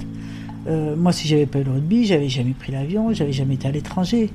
Euh, 0.68 0.96
moi, 0.96 1.12
si 1.12 1.28
j'avais 1.28 1.46
pas 1.46 1.60
eu 1.60 1.64
le 1.64 1.72
rugby, 1.72 2.06
j'avais 2.06 2.30
jamais 2.30 2.52
pris 2.52 2.72
l'avion, 2.72 3.14
j'avais 3.14 3.32
jamais 3.32 3.56
été 3.56 3.68
à 3.68 3.72
l'étranger. 3.72 4.30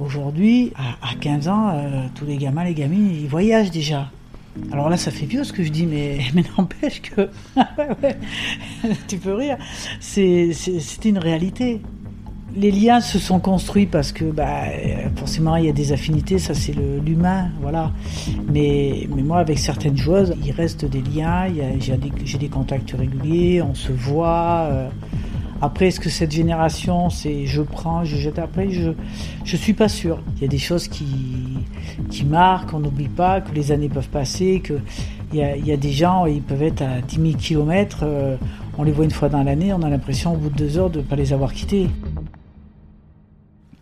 Aujourd'hui, 0.00 0.72
à, 0.76 1.10
à, 1.10 1.14
15 1.14 1.48
ans, 1.48 1.70
euh, 1.74 2.06
tous 2.14 2.24
les 2.24 2.36
gamins, 2.36 2.64
les 2.64 2.74
gamines, 2.74 3.10
ils 3.10 3.28
voyagent 3.28 3.70
déjà. 3.70 4.10
Alors 4.70 4.88
là, 4.88 4.96
ça 4.96 5.10
fait 5.10 5.26
vieux 5.26 5.44
ce 5.44 5.52
que 5.52 5.62
je 5.62 5.70
dis, 5.70 5.86
mais, 5.86 6.18
mais 6.34 6.44
n'empêche 6.56 7.02
que. 7.02 7.28
tu 9.08 9.18
peux 9.18 9.34
rire. 9.34 9.58
C'était 10.00 11.08
une 11.08 11.18
réalité 11.18 11.80
les 12.56 12.70
liens 12.70 13.00
se 13.00 13.18
sont 13.18 13.40
construits 13.40 13.86
parce 13.86 14.12
que 14.12 14.24
bah, 14.24 14.62
forcément 15.16 15.56
il 15.56 15.66
y 15.66 15.68
a 15.68 15.72
des 15.72 15.92
affinités, 15.92 16.38
ça 16.38 16.54
c'est 16.54 16.74
l'humain, 17.04 17.50
voilà. 17.60 17.92
Mais, 18.52 19.08
mais 19.14 19.22
moi 19.22 19.38
avec 19.38 19.58
certaines 19.58 19.96
joueuses, 19.96 20.34
il 20.44 20.52
reste 20.52 20.84
des 20.84 21.02
liens, 21.02 21.46
j'ai 21.78 22.38
des, 22.38 22.48
contacts 22.48 22.92
réguliers, 22.92 23.62
on 23.62 23.74
se 23.74 23.92
voit. 23.92 24.68
Euh. 24.70 24.88
Après, 25.64 25.88
est-ce 25.88 25.98
que 25.98 26.10
cette 26.10 26.30
génération, 26.30 27.08
c'est 27.08 27.46
je 27.46 27.62
prends, 27.62 28.04
je 28.04 28.16
jette 28.16 28.38
après 28.38 28.68
Je 28.68 28.90
je 29.46 29.56
suis 29.56 29.72
pas 29.72 29.88
sûr. 29.88 30.22
Il 30.36 30.42
y 30.42 30.44
a 30.44 30.48
des 30.48 30.58
choses 30.58 30.88
qui 30.88 31.06
qui 32.10 32.26
marquent, 32.26 32.74
on 32.74 32.80
n'oublie 32.80 33.08
pas 33.08 33.40
que 33.40 33.50
les 33.54 33.72
années 33.72 33.88
peuvent 33.88 34.10
passer, 34.10 34.60
que 34.60 34.74
il 35.32 35.38
y 35.38 35.42
a, 35.42 35.56
y 35.56 35.72
a 35.72 35.78
des 35.78 35.92
gens, 35.92 36.26
ils 36.26 36.42
peuvent 36.42 36.62
être 36.62 36.82
à 36.82 37.00
10 37.00 37.16
000 37.16 37.28
kilomètres, 37.38 38.00
euh, 38.02 38.36
on 38.76 38.82
les 38.82 38.92
voit 38.92 39.06
une 39.06 39.10
fois 39.10 39.30
dans 39.30 39.42
l'année, 39.42 39.72
on 39.72 39.80
a 39.80 39.88
l'impression 39.88 40.34
au 40.34 40.36
bout 40.36 40.50
de 40.50 40.54
deux 40.54 40.76
heures 40.76 40.90
de 40.90 40.98
ne 40.98 41.02
pas 41.02 41.16
les 41.16 41.32
avoir 41.32 41.54
quittés. 41.54 41.88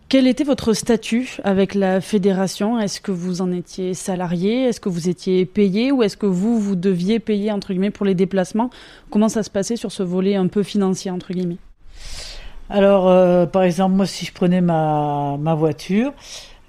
Quel 0.09 0.29
était 0.29 0.45
votre 0.45 0.75
statut 0.75 1.39
avec 1.43 1.75
la 1.75 2.01
fédération? 2.01 2.79
Est-ce 2.79 3.01
que 3.01 3.11
vous 3.11 3.43
en 3.43 3.51
étiez 3.51 3.95
salarié? 3.95 4.67
Est-ce 4.67 4.79
que 4.79 4.89
vous 4.89 5.09
étiez 5.09 5.47
payé? 5.47 5.91
Ou 5.91 6.05
est-ce 6.05 6.17
que 6.17 6.27
vous, 6.27 6.61
vous 6.61 6.77
deviez 6.77 7.19
payer, 7.19 7.51
entre 7.51 7.73
guillemets, 7.73 7.91
pour 7.91 8.07
les 8.07 8.15
déplacements? 8.15 8.71
Comment 9.11 9.29
ça 9.29 9.43
se 9.43 9.51
passait 9.51 9.77
sur 9.77 9.91
ce 9.91 10.05
volet 10.05 10.37
un 10.37 10.47
peu 10.47 10.63
financier, 10.63 11.11
entre 11.11 11.33
guillemets? 11.33 11.59
Alors, 12.71 13.09
euh, 13.09 13.45
par 13.47 13.65
exemple, 13.65 13.97
moi, 13.97 14.07
si 14.07 14.25
je 14.25 14.33
prenais 14.33 14.61
ma, 14.61 15.37
voiture, 15.55 16.13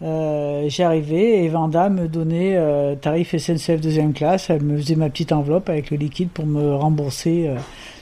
euh, 0.01 0.65
j'arrivais 0.67 1.45
et 1.45 1.47
Vanda 1.47 1.87
me 1.87 2.09
donnait 2.09 2.57
euh, 2.57 2.95
tarif 2.95 3.35
SNCF 3.37 3.79
deuxième 3.79 4.13
classe. 4.13 4.49
Elle 4.49 4.63
me 4.63 4.77
faisait 4.77 4.95
ma 4.95 5.09
petite 5.09 5.31
enveloppe 5.31 5.69
avec 5.69 5.91
le 5.91 5.97
liquide 5.97 6.29
pour 6.29 6.45
me 6.45 6.75
rembourser 6.75 7.47
euh, 7.47 7.55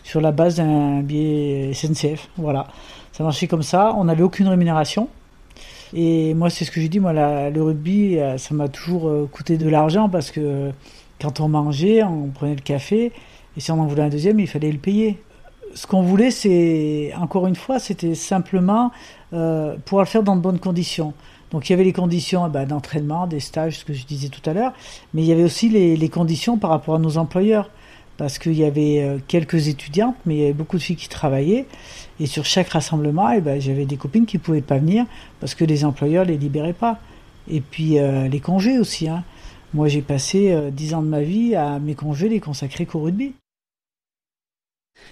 sur 0.04 0.20
la 0.20 0.32
base 0.32 0.56
d'un 0.56 1.02
billet 1.02 1.74
SNCF. 1.74 2.30
Voilà, 2.38 2.68
ça 3.12 3.24
marchait 3.24 3.48
comme 3.48 3.62
ça. 3.62 3.94
On 3.96 4.06
n'avait 4.06 4.24
aucune 4.24 4.48
rémunération. 4.48 5.08
Et 5.94 6.34
moi, 6.34 6.50
c'est 6.50 6.66
ce 6.66 6.72
que 6.72 6.82
j'ai 6.82 6.90
dit, 6.90 7.00
moi, 7.00 7.14
le 7.14 7.62
rugby, 7.62 8.18
ça 8.38 8.56
m'a 8.56 8.70
toujours 8.70 9.12
coûté 9.30 9.58
de 9.58 9.68
l'argent 9.68 10.08
parce 10.08 10.32
que 10.32 10.72
quand 11.22 11.42
on 11.42 11.50
mangeait, 11.50 12.02
on 12.02 12.30
prenait 12.30 12.56
le 12.56 12.62
café, 12.62 13.12
et 13.58 13.60
si 13.60 13.72
on 13.72 13.80
en 13.82 13.88
voulait 13.88 14.04
un 14.04 14.10
deuxième, 14.10 14.40
il 14.40 14.48
fallait 14.48 14.72
le 14.72 14.78
payer. 14.78 15.20
Ce 15.76 15.88
qu'on 15.88 16.02
voulait, 16.02 16.32
c'est, 16.32 17.14
encore 17.20 17.48
une 17.48 17.56
fois, 17.56 17.80
c'était 17.80 18.16
simplement 18.16 18.92
euh, 19.34 19.76
pouvoir 19.86 20.04
le 20.06 20.10
faire 20.10 20.24
dans 20.24 20.36
de 20.36 20.42
bonnes 20.42 20.60
conditions. 20.60 21.14
Donc 21.52 21.70
il 21.70 21.74
y 21.74 21.76
avait 21.76 21.84
les 21.84 21.94
conditions 21.94 22.48
eh 22.48 22.50
ben, 22.50 22.66
d'entraînement, 22.66 23.28
des 23.28 23.40
stages, 23.42 23.80
ce 23.80 23.86
que 23.86 23.94
je 23.94 24.06
disais 24.06 24.30
tout 24.30 24.48
à 24.50 24.54
l'heure, 24.54 24.74
mais 25.14 25.22
il 25.22 25.28
y 25.28 25.32
avait 25.34 25.44
aussi 25.44 25.70
les, 25.70 25.98
les 25.98 26.10
conditions 26.10 26.58
par 26.58 26.70
rapport 26.70 26.96
à 26.96 27.00
nos 27.00 27.18
employeurs 27.18 27.70
parce 28.22 28.38
qu'il 28.38 28.54
y 28.54 28.64
avait 28.64 29.02
euh, 29.02 29.18
quelques 29.28 29.68
étudiantes, 29.68 30.16
mais 30.28 30.36
il 30.36 30.40
y 30.42 30.44
avait 30.44 30.54
beaucoup 30.54 30.78
de 30.78 30.84
filles 30.84 30.96
qui 30.96 31.10
travaillaient. 31.10 31.66
Et 32.20 32.28
sur 32.28 32.46
chaque 32.46 32.70
rassemblement, 32.70 33.32
eh 33.32 33.42
ben, 33.42 33.60
j'avais 33.60 33.86
des 33.86 33.98
copines 33.98 34.28
qui 34.28 34.38
ne 34.38 34.42
pouvaient 34.42 34.62
pas 34.62 34.78
venir 34.78 35.06
parce 35.40 35.56
que 35.56 35.66
les 35.66 35.86
employeurs 35.86 36.24
les 36.24 36.38
libéraient 36.38 36.72
pas. 36.72 37.00
Et 37.50 37.62
puis 37.62 37.98
euh, 37.98 38.28
les 38.28 38.40
congés 38.40 38.78
aussi. 38.78 39.10
Hein. 39.10 39.24
Moi, 39.74 39.88
j'ai 39.88 40.04
passé 40.04 40.52
euh, 40.52 40.70
dix 40.70 40.94
ans 40.94 41.02
de 41.02 41.08
ma 41.08 41.22
vie 41.22 41.56
à 41.56 41.80
mes 41.80 41.96
congés 41.96 42.30
les 42.30 42.40
consacrer 42.40 42.86
qu'au 42.86 43.00
rugby. 43.00 43.34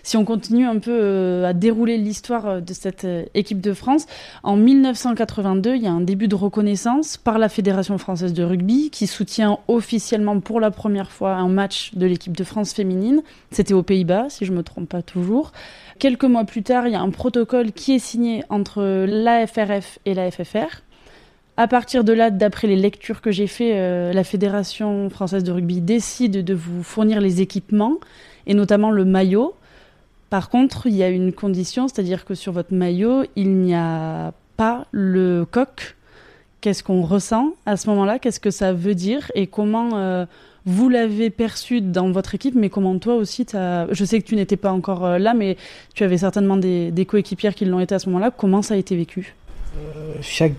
Si 0.04 0.18
on 0.18 0.26
continue 0.26 0.66
un 0.66 0.80
peu 0.80 0.92
euh, 0.92 1.46
à 1.46 1.54
dérouler 1.54 1.98
l'histoire 1.98 2.48
euh, 2.48 2.62
de 2.62 2.74
cette 2.74 3.06
euh, 3.06 3.26
équipe 3.34 3.62
de 3.62 3.74
France, 3.74 4.06
en 4.44 4.56
1982, 4.56 5.76
il 5.76 5.84
y 5.84 5.88
a 5.88 5.92
un 5.92 6.02
début 6.02 6.28
de 6.28 6.36
reconnaissance 6.36 7.18
par 7.18 7.38
la 7.38 7.50
Fédération 7.50 7.98
française 7.98 8.34
de 8.34 8.44
rugby 8.44 8.90
qui 8.90 9.08
soutient 9.08 9.60
officiellement 9.68 10.40
pour 10.40 10.60
la 10.60 10.72
première 10.72 11.12
fois 11.12 11.36
un 11.36 11.50
match 11.50 11.94
de 11.96 12.06
l'équipe 12.06 12.36
de 12.36 12.44
France 12.44 12.74
féminine. 12.74 13.22
C'était 13.52 13.74
aux 13.74 13.84
Pays-Bas, 13.84 14.30
si 14.30 14.46
je 14.46 14.52
me 14.52 14.64
trompe 14.64 14.90
pas 14.90 15.02
toujours. 15.02 15.52
Quelques 16.00 16.24
mois 16.24 16.46
plus 16.46 16.64
tard, 16.64 16.88
il 16.88 16.94
y 16.94 16.96
a 16.96 17.02
un 17.02 17.12
protocole 17.12 17.72
qui 17.72 17.94
est 17.94 18.00
signé 18.00 18.44
entre 18.50 19.06
l'AFRF 19.06 20.00
et 20.06 20.14
la 20.14 20.32
FFR. 20.32 20.82
À 21.58 21.68
partir 21.68 22.06
de 22.06 22.14
là, 22.14 22.32
d'après 22.32 22.68
les 22.68 22.78
lectures 22.78 23.20
que 23.20 23.32
j'ai 23.32 23.48
faites, 23.48 24.16
la 24.16 24.24
Fédération 24.24 25.10
française 25.10 25.44
de 25.44 25.52
rugby 25.52 25.82
décide 25.82 26.44
de 26.44 26.54
vous 26.54 26.84
fournir 26.84 27.20
les 27.20 27.42
équipements 27.42 27.98
et 28.48 28.54
notamment 28.54 28.92
le 28.92 29.04
maillot. 29.04 29.54
Par 30.30 30.50
contre, 30.50 30.88
il 30.88 30.96
y 30.96 31.04
a 31.04 31.10
une 31.10 31.34
condition, 31.34 31.88
c'est-à-dire 31.88 32.26
que 32.26 32.36
sur 32.36 32.54
votre 32.54 32.74
maillot, 32.74 33.24
il 33.36 33.58
n'y 33.58 33.74
a 33.74 34.34
pas 34.58 34.86
le 34.92 35.46
coq. 35.50 35.96
Qu'est-ce 36.62 36.84
qu'on 36.84 37.02
ressent 37.02 37.54
à 37.66 37.78
ce 37.78 37.90
moment-là? 37.90 38.20
Qu'est-ce 38.20 38.40
que 38.40 38.52
ça 38.52 38.74
veut 38.74 38.96
dire? 38.96 39.32
Et 39.34 39.48
comment 39.48 39.96
euh, 39.96 40.26
vous 40.66 40.90
l'avez 40.90 41.30
perçu 41.30 41.82
dans 41.82 42.12
votre 42.12 42.36
équipe 42.36 42.54
Mais 42.54 42.70
comment 42.70 42.98
toi 43.00 43.16
aussi, 43.16 43.46
je 43.52 44.06
sais 44.06 44.22
que 44.22 44.28
tu 44.28 44.36
n'étais 44.36 44.58
pas 44.58 44.72
encore 44.72 45.06
euh, 45.06 45.18
là, 45.18 45.34
mais 45.34 45.58
tu 45.96 46.04
avais 46.04 46.18
certainement 46.18 46.58
des, 46.58 46.92
des 46.92 47.06
coéquipières 47.06 47.56
qui 47.56 47.66
l'ont 47.66 47.80
été 47.80 47.96
à 47.96 48.00
ce 48.00 48.10
moment-là. 48.10 48.30
Comment 48.30 48.62
ça 48.62 48.74
a 48.74 48.78
été 48.78 48.96
vécu? 48.96 49.36
Euh, 49.78 50.14
chaque 50.22 50.54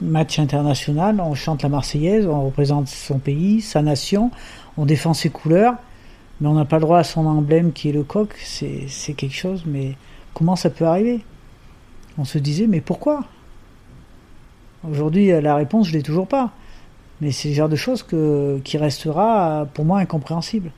match 0.00 0.38
international, 0.38 1.20
on 1.20 1.34
chante 1.34 1.62
la 1.62 1.68
Marseillaise, 1.68 2.26
on 2.26 2.46
représente 2.46 2.88
son 2.88 3.18
pays, 3.18 3.60
sa 3.60 3.82
nation, 3.82 4.30
on 4.78 4.86
défend 4.86 5.14
ses 5.14 5.30
couleurs, 5.30 5.74
mais 6.40 6.48
on 6.48 6.54
n'a 6.54 6.64
pas 6.64 6.76
le 6.76 6.82
droit 6.82 6.98
à 6.98 7.04
son 7.04 7.26
emblème 7.26 7.72
qui 7.72 7.88
est 7.88 7.92
le 7.92 8.02
coq. 8.02 8.34
C'est 8.38 9.14
quelque 9.14 9.34
chose, 9.34 9.64
mais 9.66 9.96
comment 10.34 10.56
ça 10.56 10.70
peut 10.70 10.86
arriver? 10.86 11.20
On 12.18 12.24
se 12.24 12.38
disait, 12.38 12.66
mais 12.66 12.80
pourquoi? 12.80 13.24
Aujourd'hui, 14.88 15.28
la 15.40 15.54
réponse, 15.54 15.88
je 15.88 15.92
l'ai 15.92 16.02
toujours 16.02 16.26
pas. 16.26 16.52
Mais 17.20 17.32
c'est 17.32 17.48
le 17.48 17.54
genre 17.54 17.68
de 17.68 17.76
choses 17.76 18.04
qui 18.64 18.78
restera 18.78 19.66
pour 19.74 19.84
moi 19.84 19.98
incompréhensible. 19.98 20.72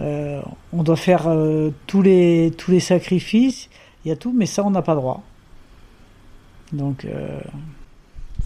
Euh, 0.00 0.42
on 0.72 0.82
doit 0.82 0.96
faire 0.96 1.28
euh, 1.28 1.70
tous, 1.86 2.02
les, 2.02 2.52
tous 2.58 2.70
les 2.70 2.80
sacrifices, 2.80 3.70
il 4.04 4.08
y 4.08 4.12
a 4.12 4.16
tout, 4.16 4.32
mais 4.36 4.46
ça, 4.46 4.64
on 4.64 4.70
n'a 4.70 4.82
pas 4.82 4.94
droit. 4.94 5.22
Donc, 6.72 7.04
euh, 7.04 7.40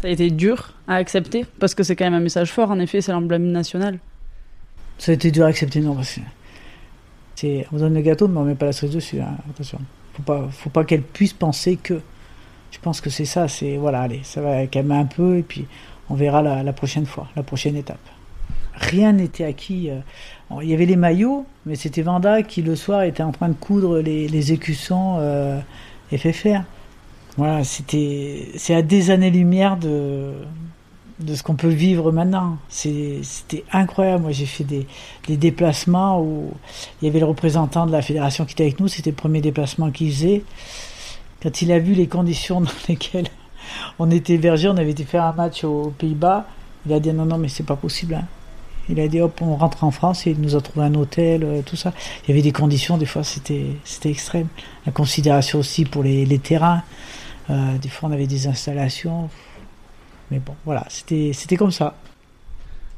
Ça 0.00 0.08
a 0.08 0.10
été 0.10 0.30
dur 0.30 0.74
à 0.86 0.94
accepter 0.96 1.46
parce 1.58 1.74
que 1.74 1.82
c'est 1.82 1.96
quand 1.96 2.04
même 2.04 2.14
un 2.14 2.20
message 2.20 2.52
fort. 2.52 2.70
En 2.70 2.78
effet, 2.78 3.00
c'est 3.00 3.12
l'emblème 3.12 3.50
national. 3.50 3.98
Ça 5.00 5.12
a 5.12 5.14
été 5.14 5.30
dur 5.30 5.46
à 5.46 5.48
accepter, 5.48 5.80
non, 5.80 5.94
parce 5.94 6.14
que 6.14 6.20
on 7.72 7.78
donne 7.78 7.94
le 7.94 8.02
gâteau, 8.02 8.28
mais 8.28 8.38
on 8.38 8.44
met 8.44 8.54
pas 8.54 8.66
la 8.66 8.72
cerise 8.72 8.94
dessus, 8.94 9.18
hein, 9.18 9.34
attention. 9.48 9.78
Faut 10.14 10.22
pas, 10.22 10.46
faut 10.50 10.68
pas 10.68 10.84
qu'elle 10.84 11.02
puisse 11.02 11.32
penser 11.32 11.76
que. 11.76 12.00
Je 12.70 12.78
pense 12.78 13.00
que 13.00 13.08
c'est 13.10 13.24
ça, 13.24 13.48
c'est, 13.48 13.76
voilà, 13.78 14.02
allez, 14.02 14.20
ça 14.22 14.40
va 14.40 14.66
calmer 14.66 14.94
un 14.94 15.06
peu, 15.06 15.38
et 15.38 15.42
puis 15.42 15.66
on 16.08 16.14
verra 16.14 16.42
la, 16.42 16.72
prochaine 16.72 17.06
fois, 17.06 17.28
la 17.34 17.42
prochaine 17.42 17.76
étape. 17.76 17.98
Rien 18.74 19.12
n'était 19.12 19.44
acquis. 19.44 19.90
euh, 19.90 20.00
Il 20.62 20.68
y 20.68 20.74
avait 20.74 20.86
les 20.86 20.96
maillots, 20.96 21.46
mais 21.66 21.74
c'était 21.74 22.02
Vanda 22.02 22.42
qui 22.42 22.62
le 22.62 22.76
soir 22.76 23.02
était 23.02 23.22
en 23.22 23.32
train 23.32 23.48
de 23.48 23.54
coudre 23.54 24.00
les, 24.00 24.28
les 24.28 24.52
écussons 24.52 25.16
euh, 25.18 25.58
FFR. 26.12 26.62
Voilà, 27.36 27.64
c'était, 27.64 28.48
c'est 28.56 28.74
à 28.74 28.82
des 28.82 29.10
années-lumière 29.10 29.76
de, 29.76 30.32
de 31.20 31.34
ce 31.34 31.42
qu'on 31.42 31.54
peut 31.54 31.68
vivre 31.68 32.12
maintenant. 32.12 32.56
C'était 32.68 33.64
incroyable. 33.72 34.22
Moi, 34.22 34.32
j'ai 34.32 34.46
fait 34.46 34.64
des, 34.64 34.86
déplacements 35.36 36.20
où 36.20 36.52
il 37.00 37.06
y 37.06 37.08
avait 37.08 37.20
le 37.20 37.26
représentant 37.26 37.86
de 37.86 37.92
la 37.92 38.02
fédération 38.02 38.44
qui 38.44 38.52
était 38.52 38.64
avec 38.64 38.80
nous. 38.80 38.88
C'était 38.88 39.10
le 39.10 39.16
premier 39.16 39.40
déplacement 39.40 39.90
qu'il 39.90 40.10
faisait. 40.10 40.42
Quand 41.42 41.62
il 41.62 41.72
a 41.72 41.78
vu 41.78 41.94
les 41.94 42.06
conditions 42.06 42.60
dans 42.60 42.70
lesquelles 42.88 43.28
on 43.98 44.10
était 44.10 44.34
hébergés, 44.34 44.68
on 44.68 44.76
avait 44.76 44.90
été 44.90 45.04
faire 45.04 45.24
un 45.24 45.32
match 45.32 45.64
aux 45.64 45.92
Pays-Bas. 45.98 46.46
Il 46.86 46.92
a 46.92 47.00
dit 47.00 47.12
non, 47.12 47.26
non, 47.26 47.38
mais 47.38 47.48
c'est 47.48 47.66
pas 47.66 47.76
possible. 47.76 48.14
hein. 48.14 48.24
Il 48.88 48.98
a 48.98 49.06
dit 49.06 49.20
hop, 49.20 49.40
on 49.42 49.56
rentre 49.56 49.84
en 49.84 49.92
France 49.92 50.26
et 50.26 50.30
il 50.30 50.40
nous 50.40 50.56
a 50.56 50.60
trouvé 50.60 50.84
un 50.86 50.94
hôtel, 50.94 51.44
euh, 51.44 51.62
tout 51.64 51.76
ça. 51.76 51.92
Il 52.24 52.30
y 52.30 52.32
avait 52.32 52.42
des 52.42 52.50
conditions, 52.50 52.98
des 52.98 53.06
fois 53.06 53.22
c'était 53.22 53.76
extrême. 54.04 54.48
La 54.84 54.90
considération 54.90 55.60
aussi 55.60 55.84
pour 55.84 56.02
les, 56.02 56.26
les 56.26 56.38
terrains. 56.40 56.82
Euh, 57.50 57.78
des 57.78 57.88
fois 57.88 58.08
on 58.08 58.12
avait 58.12 58.26
des 58.26 58.48
installations. 58.48 59.28
Mais 60.30 60.38
bon, 60.38 60.54
voilà, 60.64 60.86
c'était 60.88 61.56
comme 61.56 61.70
ça. 61.72 61.94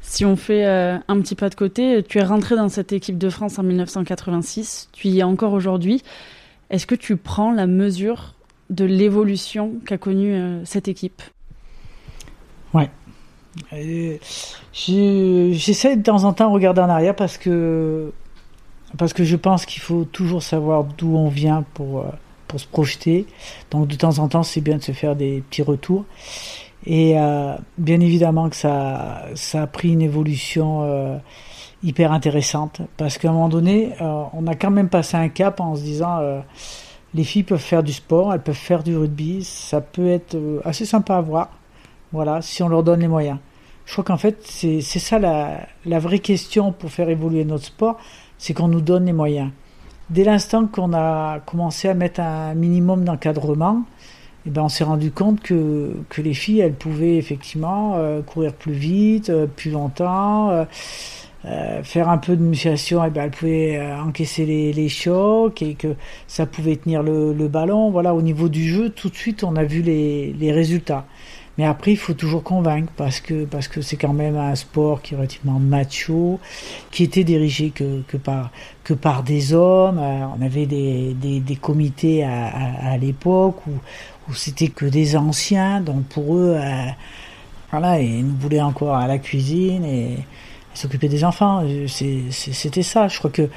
Si 0.01 0.25
on 0.25 0.35
fait 0.35 0.65
euh, 0.65 0.97
un 1.07 1.21
petit 1.21 1.35
pas 1.35 1.49
de 1.49 1.55
côté, 1.55 2.03
tu 2.03 2.19
es 2.19 2.23
rentré 2.23 2.55
dans 2.55 2.69
cette 2.69 2.91
équipe 2.91 3.17
de 3.17 3.29
France 3.29 3.57
en 3.57 3.63
1986. 3.63 4.89
Tu 4.91 5.07
y 5.07 5.19
es 5.19 5.23
encore 5.23 5.53
aujourd'hui. 5.53 6.03
Est-ce 6.69 6.85
que 6.85 6.95
tu 6.95 7.15
prends 7.17 7.51
la 7.51 7.67
mesure 7.67 8.33
de 8.69 8.85
l'évolution 8.85 9.73
qu'a 9.85 9.97
connue 9.97 10.33
euh, 10.33 10.65
cette 10.65 10.87
équipe? 10.87 11.21
Euh, 13.71 14.17
je- 14.73 15.51
J'essaie 15.53 15.95
de 15.95 16.01
temps 16.03 16.23
en 16.23 16.33
temps 16.33 16.49
de 16.49 16.53
regarder 16.53 16.81
en 16.81 16.89
arrière 16.89 17.15
parce 17.15 17.37
que, 17.37 18.11
parce 18.97 19.13
que 19.13 19.23
je 19.23 19.35
pense 19.35 19.65
qu'il 19.65 19.81
faut 19.81 20.05
toujours 20.05 20.41
savoir 20.41 20.83
d'où 20.83 21.15
on 21.15 21.29
vient 21.29 21.63
pour, 21.75 21.99
euh, 21.99 22.05
pour 22.47 22.59
se 22.59 22.65
projeter. 22.67 23.27
Donc 23.71 23.87
de 23.87 23.95
temps 23.95 24.17
en 24.19 24.27
temps, 24.27 24.43
c'est 24.43 24.61
bien 24.61 24.77
de 24.77 24.83
se 24.83 24.91
faire 24.91 25.15
des 25.15 25.43
petits 25.49 25.61
retours. 25.61 26.05
Et 26.85 27.17
euh, 27.17 27.55
bien 27.77 27.99
évidemment 27.99 28.49
que 28.49 28.55
ça, 28.55 29.25
a 29.53 29.67
pris 29.67 29.93
une 29.93 30.01
évolution 30.01 30.83
euh, 30.83 31.17
hyper 31.81 32.11
intéressante 32.11 32.81
parce 32.97 33.17
qu'à 33.17 33.29
un 33.29 33.33
moment 33.33 33.49
donné, 33.49 33.93
euh, 34.01 34.23
on 34.33 34.47
a 34.47 34.55
quand 34.55 34.71
même 34.71 34.89
passé 34.89 35.15
un 35.15 35.29
cap 35.29 35.59
en 35.59 35.75
se 35.75 35.81
disant 35.81 36.19
les 37.13 37.23
filles 37.23 37.43
peuvent 37.43 37.59
faire 37.59 37.83
du 37.83 37.93
sport, 37.93 38.33
elles 38.33 38.41
peuvent 38.41 38.55
faire 38.55 38.83
du 38.83 38.97
rugby, 38.97 39.43
ça 39.43 39.81
peut 39.81 40.09
être 40.09 40.37
assez 40.65 40.85
sympa 40.85 41.15
à 41.15 41.21
voir. 41.21 41.49
Voilà, 42.11 42.41
si 42.41 42.61
on 42.61 42.67
leur 42.67 42.83
donne 42.83 42.99
les 42.99 43.07
moyens. 43.07 43.39
Je 43.85 43.91
crois 43.93 44.03
qu'en 44.03 44.17
fait, 44.17 44.37
c'est 44.45 44.81
ça 44.81 45.19
la 45.19 45.99
vraie 45.99 46.19
question 46.19 46.71
pour 46.71 46.91
faire 46.91 47.09
évoluer 47.09 47.45
notre 47.45 47.65
sport, 47.65 47.97
c'est 48.37 48.53
qu'on 48.53 48.67
nous 48.67 48.81
donne 48.81 49.05
les 49.05 49.13
moyens. 49.13 49.51
Dès 50.09 50.23
l'instant 50.23 50.67
qu'on 50.67 50.93
a 50.93 51.39
commencé 51.39 51.87
à 51.87 51.93
mettre 51.93 52.19
un 52.19 52.53
minimum 52.53 53.03
d'encadrement, 53.05 53.83
eh 54.45 54.49
ben 54.49 54.63
on 54.63 54.69
s'est 54.69 54.83
rendu 54.83 55.11
compte 55.11 55.41
que, 55.41 55.93
que 56.09 56.21
les 56.21 56.33
filles, 56.33 56.59
elles 56.59 56.73
pouvaient 56.73 57.17
effectivement 57.17 57.93
euh, 57.95 58.21
courir 58.21 58.53
plus 58.53 58.73
vite, 58.73 59.29
euh, 59.29 59.47
plus 59.47 59.71
longtemps, 59.71 60.49
euh, 60.49 60.65
euh, 61.45 61.83
faire 61.83 62.07
un 62.07 62.17
peu 62.17 62.37
de 62.37 62.41
musculation, 62.41 63.03
et 63.03 63.09
ben, 63.09 63.23
elle 63.23 63.31
pouvait 63.31 63.77
euh, 63.77 64.01
encaisser 64.01 64.45
les, 64.45 64.89
chocs 64.89 65.61
et 65.61 65.73
que 65.73 65.95
ça 66.25 66.45
pouvait 66.45 66.77
tenir 66.77 67.03
le, 67.03 67.33
ballon. 67.49 67.91
Voilà, 67.91 68.15
au 68.15 68.21
niveau 68.21 68.47
du 68.47 68.65
jeu, 68.65 68.89
tout 68.89 69.09
de 69.09 69.15
suite, 69.15 69.43
on 69.43 69.57
a 69.57 69.63
vu 69.65 69.81
les, 69.81 70.51
résultats. 70.53 71.05
Mais 71.57 71.65
après, 71.65 71.91
il 71.91 71.97
faut 71.97 72.13
toujours 72.13 72.43
convaincre 72.43 72.91
parce 72.95 73.19
que 73.19 73.45
parce 73.45 73.67
que 73.67 73.81
c'est 73.81 73.97
quand 73.97 74.13
même 74.13 74.37
un 74.37 74.55
sport 74.55 75.03
qui 75.03 75.13
est 75.13 75.17
relativement 75.17 75.59
macho, 75.59 76.39
qui 76.89 77.03
était 77.03 77.23
dirigé 77.23 77.69
que, 77.69 78.01
que 78.07 78.17
par 78.17 78.49
que 78.83 78.93
par 78.93 79.23
des 79.23 79.53
hommes. 79.53 79.99
Euh, 79.99 80.25
on 80.37 80.41
avait 80.41 80.65
des, 80.65 81.13
des, 81.13 81.55
comités 81.55 82.23
à, 82.23 82.47
à, 82.91 82.97
l'époque 82.97 83.57
où, 83.67 83.71
où 84.29 84.33
c'était 84.33 84.69
que 84.69 84.85
des 84.85 85.15
anciens, 85.15 85.81
donc 85.81 86.03
pour 86.05 86.35
eux, 86.35 86.57
voilà, 87.71 87.99
ils 87.99 88.25
nous 88.25 88.35
voulaient 88.35 88.61
encore 88.61 88.95
à 88.95 89.07
la 89.07 89.17
cuisine 89.17 89.83
et 89.83 90.19
s'occuper 90.73 91.07
des 91.07 91.23
enfants. 91.23 91.63
C'était 91.87 92.83
ça. 92.83 93.07
Je 93.07 93.17
crois 93.17 93.31
que 93.31 93.49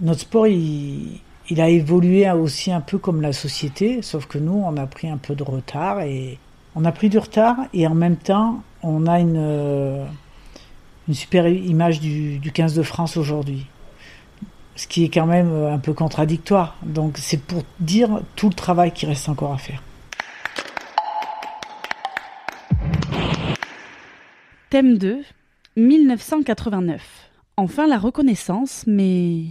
notre 0.00 0.20
sport, 0.20 0.46
il, 0.46 1.20
a 1.58 1.68
évolué 1.68 2.30
aussi 2.32 2.72
un 2.72 2.80
peu 2.80 2.98
comme 2.98 3.20
la 3.20 3.32
société, 3.32 4.02
sauf 4.02 4.26
que 4.26 4.38
nous, 4.38 4.62
on 4.64 4.76
a 4.76 4.86
pris 4.86 5.08
un 5.08 5.16
peu 5.16 5.34
de 5.34 5.42
retard 5.42 6.00
et 6.00 6.38
on 6.74 6.84
a 6.84 6.92
pris 6.92 7.08
du 7.08 7.18
retard 7.18 7.56
et 7.72 7.86
en 7.86 7.94
même 7.94 8.16
temps, 8.16 8.62
on 8.82 9.06
a 9.06 9.20
une, 9.20 10.06
une 11.08 11.14
super 11.14 11.46
image 11.46 12.00
du, 12.00 12.38
du 12.38 12.52
15 12.52 12.74
de 12.74 12.82
France 12.82 13.16
aujourd'hui. 13.16 13.66
Ce 14.74 14.86
qui 14.86 15.04
est 15.04 15.08
quand 15.08 15.26
même 15.26 15.54
un 15.54 15.78
peu 15.78 15.94
contradictoire. 15.94 16.76
Donc 16.82 17.16
c'est 17.16 17.40
pour 17.40 17.62
dire 17.80 18.20
tout 18.34 18.48
le 18.48 18.54
travail 18.54 18.92
qui 18.92 19.06
reste 19.06 19.28
encore 19.28 19.52
à 19.52 19.58
faire. 19.58 19.82
Thème 24.68 24.98
2, 24.98 25.20
1989. 25.76 27.00
Enfin 27.56 27.86
la 27.86 27.98
reconnaissance, 27.98 28.82
mais 28.88 29.44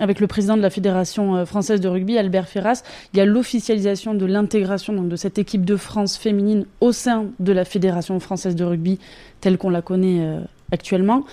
avec 0.00 0.18
le 0.18 0.26
président 0.26 0.56
de 0.56 0.62
la 0.62 0.70
Fédération 0.70 1.36
euh, 1.36 1.44
française 1.44 1.80
de 1.80 1.86
rugby, 1.86 2.18
Albert 2.18 2.48
Ferras, 2.48 2.82
il 3.12 3.18
y 3.18 3.20
a 3.20 3.24
l'officialisation 3.24 4.14
de 4.14 4.26
l'intégration 4.26 4.92
de 4.92 5.16
cette 5.16 5.38
équipe 5.38 5.64
de 5.64 5.76
France 5.76 6.16
féminine 6.16 6.66
au 6.80 6.90
sein 6.90 7.26
de 7.38 7.52
la 7.52 7.64
Fédération 7.64 8.18
française 8.18 8.56
de 8.56 8.64
rugby 8.64 8.98
telle 9.40 9.56
qu'on 9.56 9.70
la 9.70 9.82
connaît 9.82 10.20
euh, 10.20 10.40
actuellement. 10.72 11.24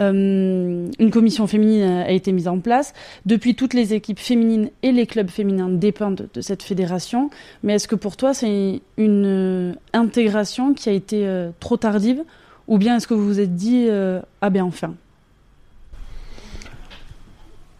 Euh, 0.00 0.88
une 0.98 1.10
commission 1.10 1.46
féminine 1.46 1.82
a 1.82 2.10
été 2.10 2.32
mise 2.32 2.48
en 2.48 2.58
place. 2.58 2.92
Depuis, 3.24 3.54
toutes 3.54 3.74
les 3.74 3.94
équipes 3.94 4.18
féminines 4.18 4.70
et 4.82 4.92
les 4.92 5.06
clubs 5.06 5.30
féminins 5.30 5.68
dépendent 5.68 6.28
de 6.32 6.40
cette 6.40 6.62
fédération. 6.62 7.30
Mais 7.62 7.74
est-ce 7.74 7.88
que 7.88 7.94
pour 7.94 8.16
toi, 8.16 8.34
c'est 8.34 8.80
une 8.96 9.76
intégration 9.92 10.74
qui 10.74 10.88
a 10.88 10.92
été 10.92 11.48
trop 11.60 11.76
tardive? 11.76 12.22
Ou 12.68 12.78
bien 12.78 12.96
est-ce 12.96 13.06
que 13.06 13.14
vous 13.14 13.26
vous 13.26 13.40
êtes 13.40 13.54
dit, 13.54 13.86
euh, 13.88 14.20
ah 14.40 14.50
ben 14.50 14.62
enfin 14.62 14.94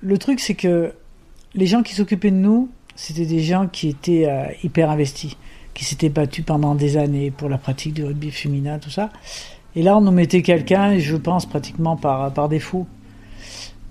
Le 0.01 0.19
truc, 0.19 0.41
c'est 0.41 0.55
que 0.55 0.93
les 1.55 1.67
gens 1.67 1.83
qui 1.83 1.95
s'occupaient 1.95 2.31
de 2.31 2.37
nous, 2.37 2.71
c'était 2.95 3.27
des 3.27 3.41
gens 3.41 3.67
qui 3.67 3.89
étaient 3.89 4.29
euh, 4.29 4.47
hyper 4.63 4.91
investis, 4.91 5.37
qui 5.75 5.85
s'étaient 5.85 6.09
battus 6.09 6.45
pendant 6.45 6.75
des 6.75 6.97
années 6.97 7.31
pour 7.31 7.49
la 7.49 7.59
pratique 7.59 7.95
du 7.95 8.05
rugby 8.05 8.31
féminin, 8.31 8.79
tout 8.79 8.91
ça. 8.91 9.11
Et 9.77 9.83
là, 9.83 9.97
on 9.97 10.01
nous 10.01 10.11
mettait 10.11 10.43
quelqu'un, 10.43 10.99
je 10.99 11.17
pense, 11.17 11.47
pratiquement 11.47 11.97
par, 11.97 12.33
par 12.33 12.49
défaut. 12.49 12.87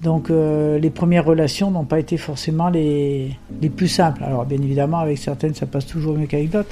Donc 0.04 0.30
euh, 0.30 0.78
les 0.78 0.90
premières 0.90 1.26
relations 1.26 1.72
n'ont 1.72 1.86
pas 1.86 2.00
été 2.00 2.18
forcément 2.18 2.70
les, 2.70 3.32
les 3.62 3.70
plus 3.70 3.88
simples. 3.88 4.24
Alors 4.24 4.46
bien 4.46 4.62
évidemment 4.62 5.00
avec 5.00 5.18
certaines 5.18 5.56
ça 5.56 5.66
passe 5.66 5.88
toujours 5.88 6.18
mieux 6.18 6.28
qu'avec 6.28 6.52
d'autres. 6.52 6.70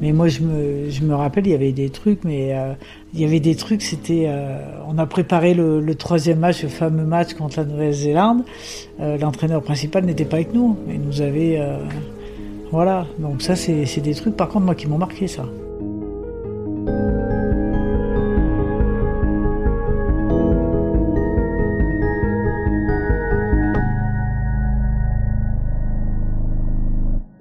Mais 0.00 0.12
moi 0.12 0.28
je 0.28 0.42
me, 0.42 0.90
je 0.90 1.02
me 1.02 1.14
rappelle 1.14 1.46
il 1.46 1.50
y 1.50 1.54
avait 1.54 1.72
des 1.72 1.88
trucs, 1.88 2.22
mais 2.22 2.54
euh, 2.54 2.74
il 3.14 3.20
y 3.20 3.24
avait 3.24 3.40
des 3.40 3.56
trucs, 3.56 3.82
c'était... 3.82 4.26
Euh, 4.28 4.60
on 4.86 4.98
a 4.98 5.06
préparé 5.06 5.54
le, 5.54 5.80
le, 5.80 5.94
troisième 5.94 6.38
match, 6.38 6.62
le 6.62 6.68
fameux 6.68 7.04
match 7.04 7.34
contre 7.34 7.58
la 7.58 7.64
Nouvelle-Zélande. 7.64 8.44
L'entraîneur 8.98 9.62
principal 9.62 10.04
n'était 10.04 10.24
pas 10.24 10.36
avec 10.36 10.54
nous. 10.54 10.76
Il 10.88 11.00
nous 11.00 11.22
avait... 11.22 11.58
voilà, 12.70 13.06
donc 13.18 13.42
ça 13.42 13.56
c'est 13.56 14.00
des 14.00 14.14
trucs 14.14 14.36
par 14.36 14.48
contre 14.48 14.66
moi 14.66 14.74
qui 14.74 14.86
m'ont 14.86 14.98
marqué 14.98 15.26
ça. 15.26 15.44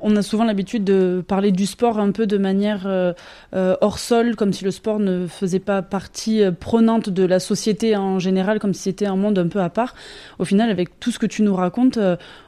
On 0.07 0.15
a 0.15 0.21
souvent 0.21 0.43
l'habitude 0.43 0.83
de 0.83 1.23
parler 1.27 1.51
du 1.51 1.65
sport 1.65 1.97
un 1.97 2.11
peu 2.11 2.27
de 2.27 2.37
manière 2.37 2.83
euh, 2.85 3.11
euh, 3.55 3.75
hors 3.81 3.97
sol, 3.97 4.35
comme 4.35 4.53
si 4.53 4.63
le 4.63 4.69
sport 4.69 4.99
ne 4.99 5.25
faisait 5.25 5.59
pas 5.59 5.81
partie 5.81 6.43
euh, 6.43 6.51
prenante 6.51 7.09
de 7.09 7.23
la 7.25 7.39
société 7.39 7.95
en 7.95 8.19
général, 8.19 8.59
comme 8.59 8.75
si 8.75 8.83
c'était 8.83 9.07
un 9.07 9.15
monde 9.15 9.39
un 9.39 9.47
peu 9.47 9.61
à 9.61 9.69
part. 9.69 9.95
Au 10.37 10.45
final, 10.45 10.69
avec 10.69 10.99
tout 10.99 11.09
ce 11.09 11.17
que 11.17 11.25
tu 11.25 11.41
nous 11.41 11.55
racontes, 11.55 11.97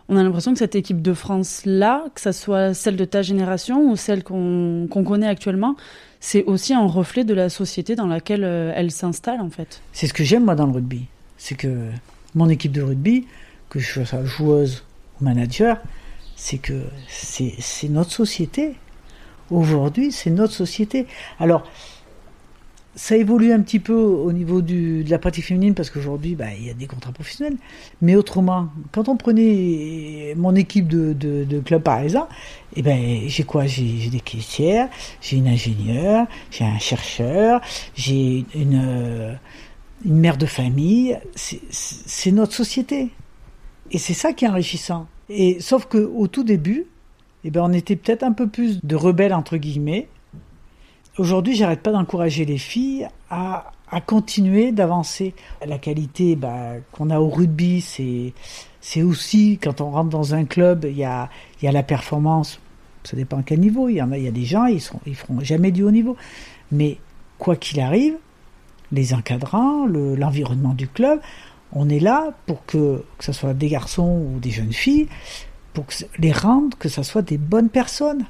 on 0.08 0.18
a 0.18 0.24
l'impression 0.24 0.54
que 0.54 0.60
cette 0.60 0.76
équipe 0.76 1.02
de 1.02 1.14
France-là, 1.14 2.06
que 2.14 2.22
ce 2.22 2.32
soit 2.32 2.76
celle 2.76 2.96
de 2.96 3.06
ta 3.06 3.24
génération 3.24 3.90
ou 3.90 3.96
celle 3.96 4.24
qu'on 4.24 4.88
connaît 4.88 5.28
actuellement, 5.28 5.76
c'est 6.20 6.44
aussi 6.44 6.76
un 6.76 6.86
reflet 6.86 7.24
de 7.24 7.34
la 7.34 7.50
société 7.50 7.96
dans 7.96 8.08
laquelle 8.08 8.44
elle 8.44 8.92
s'installe 8.92 9.42
en 9.42 9.50
fait. 9.50 9.82
C'est 9.94 10.06
ce 10.06 10.14
que 10.14 10.24
j'aime 10.24 10.46
moi 10.46 10.54
dans 10.54 10.68
le 10.68 10.74
rugby. 10.74 11.08
C'est 11.38 11.56
que 11.56 11.90
mon 12.36 12.50
équipe 12.50 12.72
de 12.72 12.84
rugby, 12.84 13.26
que 13.70 13.80
je 13.80 14.04
sois 14.04 14.24
joueuse 14.26 14.84
ou 15.20 15.26
manager, 15.26 15.78
c'est 16.38 16.60
que 16.60 16.84
c'est 17.10 17.90
notre 17.90 18.12
société. 18.12 18.76
Aujourd'hui, 19.50 20.12
c'est 20.12 20.30
notre 20.30 20.54
société. 20.54 21.08
Alors, 21.40 21.64
ça 22.96 23.16
évolue 23.18 23.52
un 23.52 23.62
petit 23.62 23.80
peu 23.80 23.94
au 23.94 24.32
niveau 24.32 24.62
de 24.62 25.04
la 25.10 25.18
pratique 25.18 25.46
féminine 25.46 25.74
parce 25.74 25.90
qu'aujourd'hui, 25.90 26.36
bah, 26.36 26.54
il 26.58 26.68
y 26.68 26.70
a 26.70 26.74
des 26.74 26.86
contrats 26.86 27.12
professionnels. 27.12 27.58
Mais 28.02 28.16
autrement, 28.16 28.70
quand 28.92 29.10
on 29.10 29.18
prenait 29.18 30.36
mon 30.38 30.54
équipe 30.56 30.88
de, 30.88 31.60
club 31.62 31.82
parisien, 31.82 32.28
eh 32.76 32.84
ben, 32.84 33.28
j'ai 33.28 33.44
quoi? 33.44 33.66
J'ai 33.66 34.10
des 34.10 34.20
caissières, 34.20 34.90
j'ai 35.22 35.38
une 35.38 35.48
ingénieure, 35.48 36.28
j'ai 36.52 36.66
un 36.66 36.80
chercheur, 36.80 37.62
j'ai 37.96 38.46
une 38.54 39.40
mère 40.06 40.38
de 40.38 40.46
famille. 40.46 41.18
C'est 41.36 42.32
notre 42.32 42.54
société. 42.54 43.10
Et 43.90 43.98
c'est 43.98 44.14
ça 44.14 44.34
qui 44.34 44.46
est 44.46 44.50
enrichissant. 44.50 45.08
Et 45.30 45.60
sauf 45.60 45.86
que 45.86 45.98
au 45.98 46.28
tout 46.28 46.44
début, 46.44 46.86
eh 47.44 47.52
ben, 47.52 47.62
on 47.64 47.74
était 47.74 47.96
peut-être 47.96 48.24
un 48.24 48.32
peu 48.32 48.48
plus 48.48 48.84
de 48.84 48.96
rebelles 48.96 49.34
entre 49.34 49.58
guillemets. 49.58 50.08
Aujourd'hui, 51.18 51.56
j'arrête 51.56 51.82
pas 51.82 51.92
d'encourager 51.92 52.46
les 52.46 52.58
filles 52.58 53.08
à, 53.30 53.72
à 53.90 54.02
continuer 54.02 54.72
d'avancer. 54.72 55.34
La 55.66 55.78
qualité 55.78 56.36
bah, 56.36 56.74
qu'on 56.92 57.10
a 57.10 57.20
au 57.20 57.30
rugby, 57.30 57.82
c'est 58.82 59.02
aussi 59.02 59.60
quand 59.62 59.82
on 59.82 59.92
rentre 59.92 60.10
dans 60.10 60.36
un 60.36 60.46
club, 60.46 60.86
il 60.90 60.98
y 60.98 61.04
a 61.04 61.30
y 61.62 61.68
a 61.68 61.72
la 61.72 61.84
performance. 61.84 62.60
Ça 63.04 63.16
dépend 63.16 63.40
à 63.40 63.44
quel 63.44 63.60
niveau. 63.60 63.90
Il 63.90 63.96
y 63.96 64.02
en 64.02 64.12
a, 64.12 64.18
il 64.18 64.26
y 64.26 64.28
a 64.28 64.32
des 64.32 64.46
gens, 64.46 64.66
ils 64.66 64.82
sont 64.82 65.00
ils 65.06 65.16
feront 65.16 65.40
jamais 65.40 65.72
du 65.72 65.84
haut 65.84 65.92
niveau. 65.92 66.16
Mais 66.72 66.98
quoi 67.38 67.56
qu'il 67.56 67.80
arrive, 67.80 68.16
les 68.92 69.14
encadrants, 69.14 69.86
l'environnement 69.86 70.74
du 70.74 70.88
club, 70.88 71.20
on 71.74 71.90
est 71.90 72.00
là 72.00 72.32
pour 72.46 72.66
que, 72.66 73.04
ce 73.20 73.32
soit 73.32 73.54
des 73.54 73.70
garçons 73.70 74.26
ou 74.34 74.40
des 74.40 74.52
jeunes 74.52 74.74
filles, 74.74 75.08
pour 75.74 75.86
les 76.18 76.32
rendre, 76.32 76.78
que 76.78 76.90
ce 76.90 77.04
soit 77.04 77.22
des 77.22 77.38
bonnes 77.38 77.70
personnes. 77.70 78.26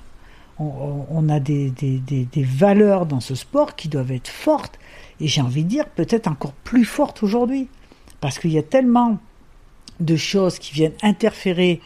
On, 0.59 1.29
a 1.29 1.39
des, 1.39 1.69
des, 1.69 2.43
valeurs 2.43 3.05
dans 3.05 3.19
ce 3.19 3.35
sport 3.35 3.75
qui 3.75 3.89
doivent 3.89 4.11
être 4.11 4.27
fortes, 4.27 4.79
et 5.19 5.27
j'ai 5.27 5.41
envie 5.41 5.63
de 5.63 5.69
dire 5.69 5.85
peut-être 5.87 6.27
encore 6.27 6.53
plus 6.53 6.83
fortes 6.83 7.21
aujourd'hui, 7.21 7.67
parce 8.21 8.39
qu'il 8.39 8.51
y 8.51 8.57
a 8.57 8.63
tellement 8.63 9.19
de 9.99 10.15
choses 10.15 10.57
qui 10.57 10.73
viennent 10.73 10.95
interférer 11.03 11.79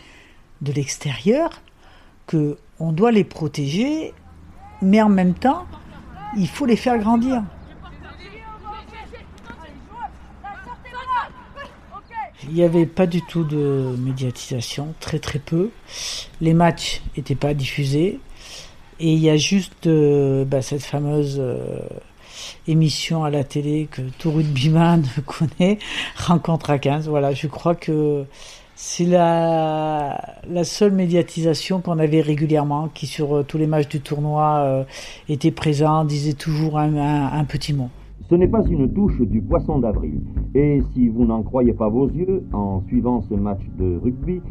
de 0.61 0.71
l'extérieur 0.71 1.61
que 2.27 2.57
on 2.79 2.93
doit 2.93 3.11
les 3.11 3.25
protéger, 3.25 4.13
mais 4.81 5.01
en 5.01 5.09
même 5.09 5.33
temps, 5.33 5.65
il 6.37 6.47
faut 6.47 6.65
les 6.65 6.77
faire 6.77 6.97
grandir. 6.97 7.43
Il 12.47 12.55
n'y 12.55 12.63
avait 12.63 12.85
pas 12.85 13.05
du 13.05 13.21
tout 13.21 13.43
de 13.43 13.95
médiatisation, 13.99 14.93
très 14.99 15.19
très 15.19 15.39
peu. 15.39 15.69
Les 16.39 16.53
matchs 16.53 17.01
n'étaient 17.15 17.35
pas 17.35 17.53
diffusés. 17.53 18.19
Et 18.99 19.13
il 19.13 19.19
y 19.19 19.29
a 19.29 19.37
juste 19.37 19.87
euh, 19.87 20.45
bah, 20.45 20.61
cette 20.61 20.83
fameuse 20.83 21.37
euh, 21.39 21.79
émission 22.67 23.23
à 23.23 23.31
la 23.31 23.43
télé 23.43 23.87
que 23.89 24.01
tout 24.19 24.31
rugbyman 24.31 25.03
connaît, 25.25 25.79
Rencontre 26.15 26.69
à 26.69 26.79
15. 26.79 27.09
Voilà, 27.09 27.33
je 27.33 27.47
crois 27.47 27.75
que 27.75 28.25
c'est 28.75 29.05
la, 29.05 30.39
la 30.47 30.63
seule 30.63 30.91
médiatisation 30.91 31.81
qu'on 31.81 31.99
avait 31.99 32.21
régulièrement, 32.21 32.89
qui 32.89 33.07
sur 33.07 33.37
euh, 33.37 33.43
tous 33.43 33.57
les 33.57 33.67
matchs 33.67 33.89
du 33.89 34.01
tournoi 34.01 34.85
était 35.29 35.51
présent, 35.51 36.05
disait 36.05 36.33
toujours 36.33 36.77
un 36.77 37.45
petit 37.45 37.73
mot. 37.73 37.89
Ce 38.31 38.35
n'est 38.37 38.47
pas 38.47 38.63
une 38.63 38.89
touche 38.93 39.19
du 39.19 39.41
poisson 39.41 39.79
d'avril. 39.79 40.21
Et 40.55 40.81
si 40.93 41.09
vous 41.09 41.25
n'en 41.25 41.43
croyez 41.43 41.73
pas 41.73 41.89
vos 41.89 42.09
yeux 42.09 42.45
en 42.53 42.81
suivant 42.87 43.19
ce 43.19 43.33
match 43.33 43.59
de 43.77 43.99
rugby, 44.01 44.41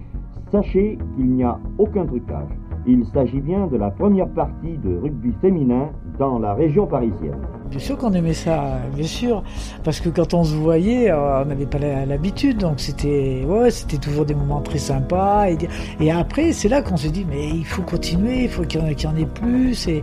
sachez 0.52 0.98
qu'il 1.16 1.30
n'y 1.30 1.42
a 1.44 1.58
aucun 1.78 2.04
trucage. 2.04 2.50
Il 2.86 3.06
s'agit 3.06 3.40
bien 3.40 3.68
de 3.68 3.78
la 3.78 3.90
première 3.90 4.28
partie 4.28 4.76
de 4.84 4.98
rugby 4.98 5.32
féminin 5.40 5.88
dans 6.18 6.38
la 6.38 6.52
région 6.52 6.86
parisienne. 6.86 7.38
Bien 7.70 7.78
sûr 7.78 7.96
qu'on 7.96 8.12
aimait 8.12 8.34
ça, 8.34 8.80
bien 8.94 9.06
sûr, 9.06 9.42
parce 9.82 10.00
que 10.00 10.10
quand 10.10 10.34
on 10.34 10.44
se 10.44 10.56
voyait, 10.56 11.10
euh, 11.10 11.42
on 11.42 11.46
n'avait 11.46 11.64
pas 11.64 11.78
l'habitude, 11.78 12.58
donc 12.58 12.80
c'était 12.80 13.46
ouais, 13.48 13.70
c'était 13.70 13.96
toujours 13.96 14.26
des 14.26 14.34
moments 14.34 14.60
très 14.60 14.78
sympas. 14.78 15.48
Et, 15.48 15.56
et 16.00 16.10
après, 16.10 16.52
c'est 16.52 16.68
là 16.68 16.82
qu'on 16.82 16.98
se 16.98 17.08
dit, 17.08 17.24
mais 17.26 17.48
il 17.48 17.64
faut 17.64 17.82
continuer, 17.82 18.42
il 18.44 18.48
faut 18.50 18.64
qu'il 18.64 18.80
y, 18.82 19.06
en 19.06 19.16
ait 19.16 19.24
plus. 19.24 19.88
Et 19.88 20.02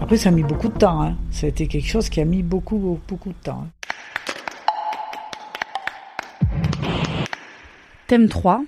après, 0.00 0.16
ça 0.16 0.30
a 0.30 0.32
mis 0.32 0.42
beaucoup 0.42 0.68
de 0.68 0.78
temps. 0.78 1.02
Hein. 1.02 1.16
Ça 1.30 1.46
a 1.46 1.48
été 1.50 1.66
quelque 1.66 1.86
chose 1.86 2.08
qui 2.08 2.20
a 2.20 2.24
mis 2.24 2.42
beaucoup, 2.42 2.98
beaucoup 3.08 3.30
de 3.30 3.42
temps. 3.42 3.64
Hein. 3.64 3.70
Thème 8.06 8.28
3 8.28 8.64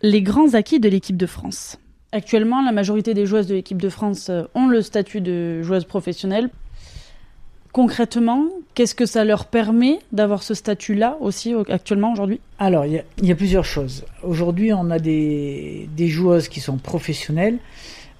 Les 0.00 0.22
grands 0.22 0.54
acquis 0.54 0.80
de 0.80 0.88
l'équipe 0.88 1.18
de 1.18 1.26
France. 1.26 1.78
Actuellement, 2.12 2.62
la 2.62 2.72
majorité 2.72 3.12
des 3.12 3.26
joueuses 3.26 3.46
de 3.46 3.54
l'équipe 3.54 3.82
de 3.82 3.88
France 3.88 4.30
euh, 4.30 4.44
ont 4.54 4.68
le 4.68 4.80
statut 4.80 5.20
de 5.20 5.62
joueuse 5.62 5.84
professionnelle. 5.84 6.48
Concrètement, 7.72 8.46
qu'est-ce 8.74 8.94
que 8.94 9.04
ça 9.04 9.24
leur 9.24 9.46
permet 9.46 9.98
d'avoir 10.12 10.44
ce 10.44 10.54
statut-là 10.54 11.16
aussi 11.20 11.54
actuellement 11.68 12.12
aujourd'hui? 12.12 12.40
Alors, 12.60 12.86
il 12.86 13.02
y, 13.20 13.32
a 13.32 13.34
plusieurs 13.34 13.64
choses. 13.64 14.06
Aujourd'hui, 14.22 14.72
on 14.72 14.90
a 14.92 15.00
des, 15.00 15.88
joueuses 15.98 16.46
qui 16.46 16.60
sont 16.60 16.76
professionnelles, 16.76 17.58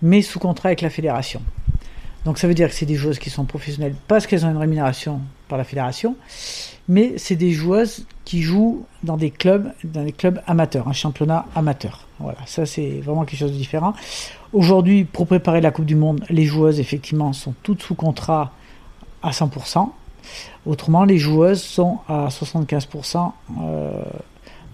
mais 0.03 0.23
sous 0.23 0.41
contrat 0.41 0.71
avec 0.71 0.81
la 0.81 0.91
fédération. 0.91 1.41
Donc 2.25 2.39
ça 2.39 2.49
veut 2.49 2.55
dire 2.55 2.69
que 2.69 2.75
c'est 2.75 2.87
des 2.87 2.95
joueuses 2.95 3.19
qui 3.19 3.31
sont 3.31 3.45
professionnelles 3.45 3.95
parce 4.09 4.27
qu'elles 4.27 4.47
ont 4.47 4.51
une 4.51 4.57
rémunération 4.57 5.21
par 5.49 5.59
la 5.59 5.65
fédération, 5.65 6.17
mais 6.89 7.15
c'est 7.19 7.37
des 7.37 7.53
joueuses 7.53 8.07
qui 8.25 8.41
jouent 8.41 8.87
dans 9.03 9.17
des 9.17 9.31
clubs, 9.31 9.71
dans 9.85 10.05
des 10.05 10.13
clubs 10.13 10.41
amateurs, 10.47 10.89
un 10.89 10.93
championnat 10.93 11.45
amateur. 11.55 12.07
Voilà, 12.19 12.39
ça 12.47 12.65
c'est 12.65 13.01
vraiment 13.01 13.25
quelque 13.25 13.41
chose 13.41 13.53
de 13.53 13.59
différent. 13.59 13.93
Aujourd'hui, 14.53 15.05
pour 15.05 15.27
préparer 15.27 15.61
la 15.61 15.71
Coupe 15.71 15.85
du 15.85 15.97
Monde, 15.97 16.25
les 16.31 16.47
joueuses 16.47 16.81
effectivement 16.81 17.33
sont 17.33 17.55
toutes 17.63 17.83
sous 17.83 17.95
contrat 17.95 18.53
à 19.23 19.31
100%. 19.31 19.91
Autrement, 20.65 21.05
les 21.05 21.19
joueuses 21.19 21.63
sont 21.63 21.99
à 22.09 22.29
75% 22.29 23.33
euh, 23.61 24.03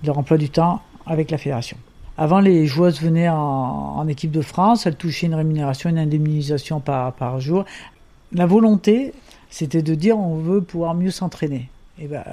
de 0.03 0.07
leur 0.07 0.19
emploi 0.19 0.39
du 0.39 0.51
temps 0.51 0.81
avec 1.07 1.31
la 1.31 1.39
fédération. 1.39 1.77
Avant, 2.21 2.41
les 2.41 2.67
joueuses 2.67 3.01
venaient 3.01 3.31
en, 3.31 4.07
équipe 4.07 4.31
de 4.31 4.43
France, 4.43 4.85
elles 4.85 4.97
touchaient 4.97 5.25
une 5.25 5.35
rémunération, 5.35 5.89
une 5.89 5.97
indemnisation 5.97 6.79
par, 6.79 7.41
jour. 7.41 7.65
La 8.35 8.45
volonté, 8.45 9.15
c'était 9.49 9.81
de 9.81 9.95
dire 9.95 10.19
on 10.19 10.37
veut 10.37 10.61
pouvoir 10.61 10.95
mieux 10.95 11.11
s'entraîner. 11.11 11.71
Et 11.99 12.09
ben, 12.09 12.25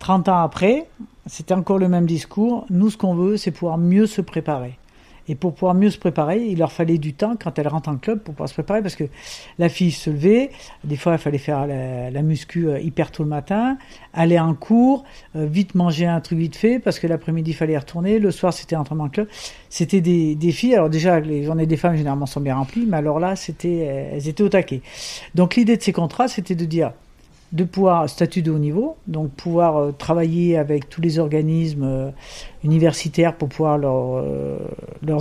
30 0.00 0.28
ans 0.28 0.42
après, 0.42 0.86
c'était 1.24 1.54
encore 1.54 1.78
le 1.78 1.88
même 1.88 2.04
discours. 2.04 2.66
Nous, 2.68 2.90
ce 2.90 2.98
qu'on 2.98 3.14
veut, 3.14 3.38
c'est 3.38 3.52
pouvoir 3.52 3.78
mieux 3.78 4.04
se 4.04 4.20
préparer. 4.20 4.76
Et 5.28 5.34
pour 5.34 5.54
pouvoir 5.54 5.74
mieux 5.74 5.90
se 5.90 5.98
préparer, 5.98 6.44
il 6.44 6.58
leur 6.58 6.72
fallait 6.72 6.98
du 6.98 7.14
temps 7.14 7.34
quand 7.42 7.58
elles 7.58 7.68
rentrent 7.68 7.88
en 7.88 7.96
club 7.96 8.20
pour 8.20 8.34
pouvoir 8.34 8.48
se 8.48 8.54
préparer 8.54 8.82
parce 8.82 8.96
que 8.96 9.04
la 9.58 9.68
fille 9.68 9.90
se 9.90 10.10
levait, 10.10 10.50
des 10.84 10.96
fois 10.96 11.12
il 11.12 11.18
fallait 11.18 11.38
faire 11.38 11.66
la, 11.66 12.22
muscu 12.22 12.68
euh, 12.68 12.78
hyper 12.78 13.10
tôt 13.10 13.22
le 13.22 13.28
matin, 13.28 13.78
aller 14.12 14.38
en 14.38 14.54
cours, 14.54 15.04
euh, 15.36 15.46
vite 15.46 15.74
manger 15.74 16.06
un 16.06 16.20
truc 16.20 16.38
vite 16.38 16.56
fait 16.56 16.78
parce 16.78 16.98
que 16.98 17.06
l'après-midi 17.06 17.52
il 17.52 17.54
fallait 17.54 17.78
retourner, 17.78 18.18
le 18.18 18.30
soir 18.30 18.52
c'était 18.52 18.76
entraînement 18.76 19.04
en 19.04 19.08
club. 19.08 19.28
C'était 19.70 20.00
des, 20.00 20.34
des 20.34 20.52
filles, 20.52 20.74
alors 20.74 20.90
déjà 20.90 21.20
les 21.20 21.42
journées 21.44 21.66
des 21.66 21.76
femmes 21.76 21.96
généralement 21.96 22.26
sont 22.26 22.40
bien 22.40 22.56
remplies, 22.56 22.86
mais 22.86 22.98
alors 22.98 23.18
là 23.18 23.34
c'était, 23.34 24.10
elles 24.12 24.28
étaient 24.28 24.42
au 24.42 24.48
taquet. 24.48 24.82
Donc 25.34 25.56
l'idée 25.56 25.76
de 25.76 25.82
ces 25.82 25.92
contrats 25.92 26.28
c'était 26.28 26.54
de 26.54 26.64
dire 26.64 26.92
de 27.54 27.62
pouvoir, 27.62 28.10
statut 28.10 28.42
de 28.42 28.50
haut 28.50 28.58
niveau, 28.58 28.96
donc 29.06 29.30
pouvoir 29.30 29.76
euh, 29.76 29.92
travailler 29.92 30.58
avec 30.58 30.88
tous 30.88 31.00
les 31.00 31.20
organismes 31.20 31.84
euh, 31.84 32.10
universitaires 32.64 33.36
pour 33.36 33.48
pouvoir 33.48 33.78
leur, 33.78 34.16
euh, 34.16 34.58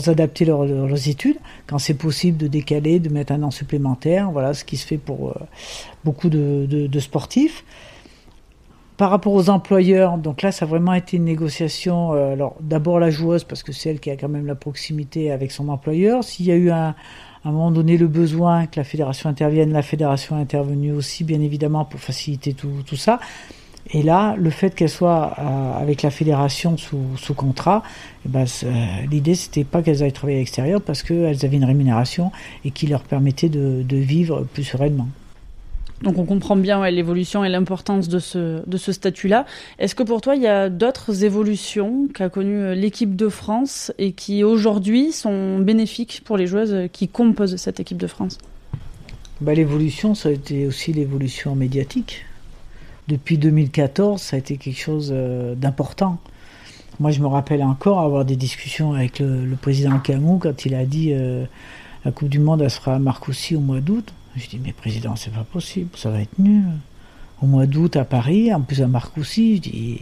adapter 0.07 0.43
leurs 0.43 1.07
études, 1.07 1.37
quand 1.67 1.77
c'est 1.77 1.93
possible 1.93 2.37
de 2.37 2.47
décaler, 2.47 2.99
de 2.99 3.09
mettre 3.09 3.33
un 3.33 3.43
an 3.43 3.51
supplémentaire, 3.51 4.31
voilà 4.31 4.55
ce 4.55 4.65
qui 4.65 4.77
se 4.77 4.87
fait 4.87 4.97
pour 4.97 5.35
beaucoup 6.03 6.29
de, 6.29 6.65
de, 6.67 6.99
sportifs. 6.99 7.63
Par 8.97 9.11
rapport 9.11 9.33
aux 9.33 9.49
employeurs, 9.49 10.17
donc 10.17 10.41
là, 10.41 10.51
ça 10.51 10.65
a 10.65 10.67
vraiment 10.67 10.93
été 10.93 11.17
une 11.17 11.25
négociation. 11.25 12.13
alors, 12.13 12.55
d'abord 12.61 12.99
la 12.99 13.09
joueuse, 13.09 13.43
parce 13.43 13.63
que 13.63 13.71
c'est 13.71 13.89
elle 13.89 13.99
qui 13.99 14.09
a 14.09 14.17
quand 14.17 14.29
même 14.29 14.45
la 14.45 14.55
proximité 14.55 15.31
avec 15.31 15.51
son 15.51 15.67
employeur. 15.69 16.23
S'il 16.23 16.45
y 16.45 16.51
a 16.51 16.55
eu 16.55 16.69
un, 16.69 16.95
à 17.43 17.49
un 17.49 17.51
moment 17.51 17.71
donné 17.71 17.97
le 17.97 18.07
besoin 18.07 18.67
que 18.67 18.79
la 18.79 18.83
fédération 18.83 19.29
intervienne, 19.29 19.73
la 19.73 19.81
fédération 19.81 20.37
est 20.37 20.41
intervenue 20.41 20.91
aussi, 20.91 21.23
bien 21.23 21.41
évidemment, 21.41 21.85
pour 21.85 21.99
faciliter 21.99 22.53
tout, 22.53 22.95
ça. 22.95 23.19
Et 23.91 24.01
là, 24.01 24.35
le 24.37 24.49
fait 24.49 24.73
qu'elle 24.73 24.89
soit 24.89 25.35
euh, 25.37 25.81
avec 25.81 26.03
la 26.03 26.09
fédération 26.09 26.77
sous, 26.77 27.33
contrat, 27.35 27.83
eh 28.25 28.29
ben, 28.29 28.45
l'idée 29.11 29.35
c'était 29.35 29.65
pas 29.65 29.81
qu'elles 29.81 30.03
aillent 30.03 30.13
travailler 30.13 30.37
à 30.37 30.41
l'extérieur 30.41 30.81
parce 30.81 31.03
qu'elles 31.03 31.45
avaient 31.45 31.57
une 31.57 31.65
rémunération 31.65 32.31
et 32.63 32.71
qui 32.71 32.87
leur 32.87 33.01
permettait 33.01 33.49
de 33.49 33.97
vivre 33.97 34.47
plus 34.53 34.63
sereinement. 34.63 35.09
Donc 36.03 36.17
on 36.17 36.25
comprend 36.25 36.57
bien 36.57 36.89
l'évolution 36.89 37.45
et 37.45 37.49
l'importance 37.49 38.09
de 38.09 38.19
ce, 38.19 38.91
statut-là. 38.91 39.45
Est-ce 39.79 39.95
que 39.95 40.03
pour 40.03 40.19
toi, 40.19 40.35
il 40.35 40.41
y 40.41 40.47
a 40.47 40.69
d'autres 40.69 41.23
évolutions 41.23 42.09
qu'a 42.13 42.27
connues 42.27 42.59
euh, 42.59 42.75
l'équipe 42.75 43.15
de 43.15 43.29
France 43.29 43.93
et 43.97 44.11
qui 44.11 44.43
aujourd'hui 44.43 45.13
sont 45.13 45.59
bénéfiques 45.59 46.21
pour 46.25 46.35
les 46.35 46.45
joueuses 46.45 46.89
qui 46.91 47.07
composent 47.07 47.55
cette 47.55 47.79
équipe 47.79 47.97
de 47.97 48.07
France? 48.07 48.37
Bah, 49.39 49.53
L'évolution, 49.53 50.13
ça 50.13 50.27
a 50.27 50.33
été 50.33 50.67
aussi 50.67 50.91
l'évolution 50.91 51.55
médiatique. 51.55 52.25
Depuis 53.07 53.37
2014, 53.37 54.21
ça 54.21 54.35
a 54.35 54.39
été 54.39 54.57
quelque 54.57 54.79
chose 54.79 55.09
euh, 55.15 55.55
d'important. 55.55 56.17
Moi, 56.99 57.11
je 57.11 57.21
me 57.21 57.27
rappelle 57.27 57.63
encore 57.63 58.01
avoir 58.01 58.25
des 58.25 58.35
discussions 58.35 58.93
avec 58.93 59.19
le, 59.19 59.55
président 59.61 59.97
Camus 59.99 60.39
quand 60.39 60.65
il 60.65 60.75
a 60.75 60.85
dit 60.85 61.11
euh, 61.13 61.45
la 62.03 62.11
Coupe 62.11 62.27
du 62.27 62.39
Monde, 62.39 62.61
elle 62.61 62.69
sera 62.69 62.95
à 62.95 62.99
Marcoussis 62.99 63.55
au 63.55 63.61
mois 63.61 63.79
d'août. 63.79 64.13
Je 64.35 64.47
dis, 64.47 64.59
mais 64.63 64.73
président, 64.73 65.15
c'est 65.15 65.33
pas 65.33 65.43
possible, 65.43 65.89
ça 65.95 66.09
va 66.09 66.21
être 66.21 66.39
nul. 66.39 66.65
Au 67.41 67.45
mois 67.45 67.65
d'août 67.65 67.95
à 67.95 68.05
Paris, 68.05 68.53
en 68.53 68.61
plus 68.61 68.81
à 68.81 68.87
Marcoussis, 68.87 69.57
je 69.57 69.61
dis. 69.61 70.01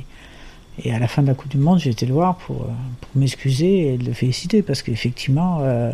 Et 0.84 0.92
à 0.94 1.00
la 1.00 1.08
fin 1.08 1.22
de 1.22 1.28
la 1.28 1.34
Coupe 1.34 1.52
du 1.52 1.58
Monde, 1.58 1.80
j'ai 1.80 1.90
été 1.90 2.06
le 2.06 2.14
voir 2.14 2.38
pour, 2.38 2.58
pour 2.58 3.10
m'excuser 3.16 3.94
et 3.94 3.98
le 3.98 4.14
féliciter 4.14 4.62
parce 4.62 4.82
qu'effectivement, 4.82 5.60
euh, 5.62 5.92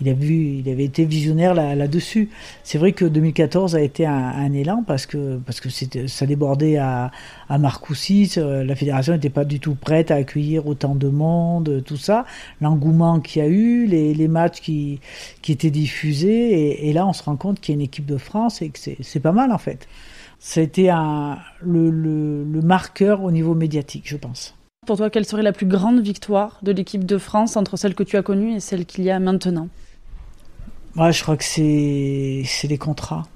il, 0.00 0.68
avait 0.68 0.84
été 0.84 1.04
visionnaire 1.04 1.54
là-dessus. 1.54 2.30
c'est 2.62 2.78
vrai 2.78 2.92
que 2.92 3.04
2014 3.04 3.74
a 3.74 3.80
été 3.80 4.06
un, 4.06 4.52
élan 4.52 4.84
parce 4.86 5.06
que, 5.06 5.40
ça 6.06 6.26
débordait 6.26 6.76
à, 6.76 7.10
à 7.48 7.58
Marcoussis. 7.58 8.34
Euh, 8.36 8.64
la 8.64 8.76
fédération 8.76 9.12
n'était 9.14 9.30
pas 9.30 9.44
du 9.44 9.60
tout 9.60 9.74
prête 9.74 10.10
à 10.10 10.16
accueillir 10.16 10.66
autant 10.66 10.94
de 10.94 11.08
monde, 11.08 11.82
tout 11.84 11.96
ça. 11.96 12.24
L'engouement 12.60 13.20
qu'il 13.20 13.42
y 13.42 13.44
a 13.44 13.48
eu, 13.48 13.86
les, 13.86 14.28
matchs 14.28 14.60
qui, 14.60 15.00
étaient 15.48 15.70
diffusés. 15.70 16.86
Et 16.88 16.92
là, 16.92 17.06
on 17.06 17.12
se 17.12 17.22
rend 17.22 17.36
compte 17.36 17.60
qu'il 17.60 17.74
y 17.74 17.76
a 17.76 17.78
une 17.78 17.84
équipe 17.84 18.06
de 18.06 18.18
France 18.18 18.62
et 18.62 18.68
que 18.68 18.78
c'est 18.78 19.20
pas 19.20 19.32
mal 19.32 19.52
en 19.52 19.58
fait. 19.58 19.88
Ça 20.40 20.60
a 20.60 20.62
été 20.62 20.88
un, 20.90 21.38
le, 21.60 21.90
le, 21.90 22.44
le 22.44 22.60
marqueur 22.62 23.22
au 23.22 23.30
niveau 23.30 23.54
médiatique, 23.54 24.04
je 24.06 24.16
pense. 24.16 24.54
Pour 24.86 24.96
toi, 24.96 25.10
quelle 25.10 25.26
serait 25.26 25.42
la 25.42 25.52
plus 25.52 25.66
grande 25.66 26.00
victoire 26.00 26.58
de 26.62 26.72
l'équipe 26.72 27.04
de 27.04 27.18
France 27.18 27.56
entre 27.56 27.76
celle 27.76 27.94
que 27.94 28.02
tu 28.02 28.16
as 28.16 28.22
connue 28.22 28.54
et 28.54 28.60
celle 28.60 28.86
qu'il 28.86 29.04
y 29.04 29.10
a 29.10 29.18
maintenant? 29.18 29.68
Moi, 30.94 31.10
je 31.10 31.22
crois 31.22 31.36
que 31.36 31.44
c'est 31.44 32.42
c'est 32.46 32.68
les 32.68 32.78
contrats. 32.78 33.26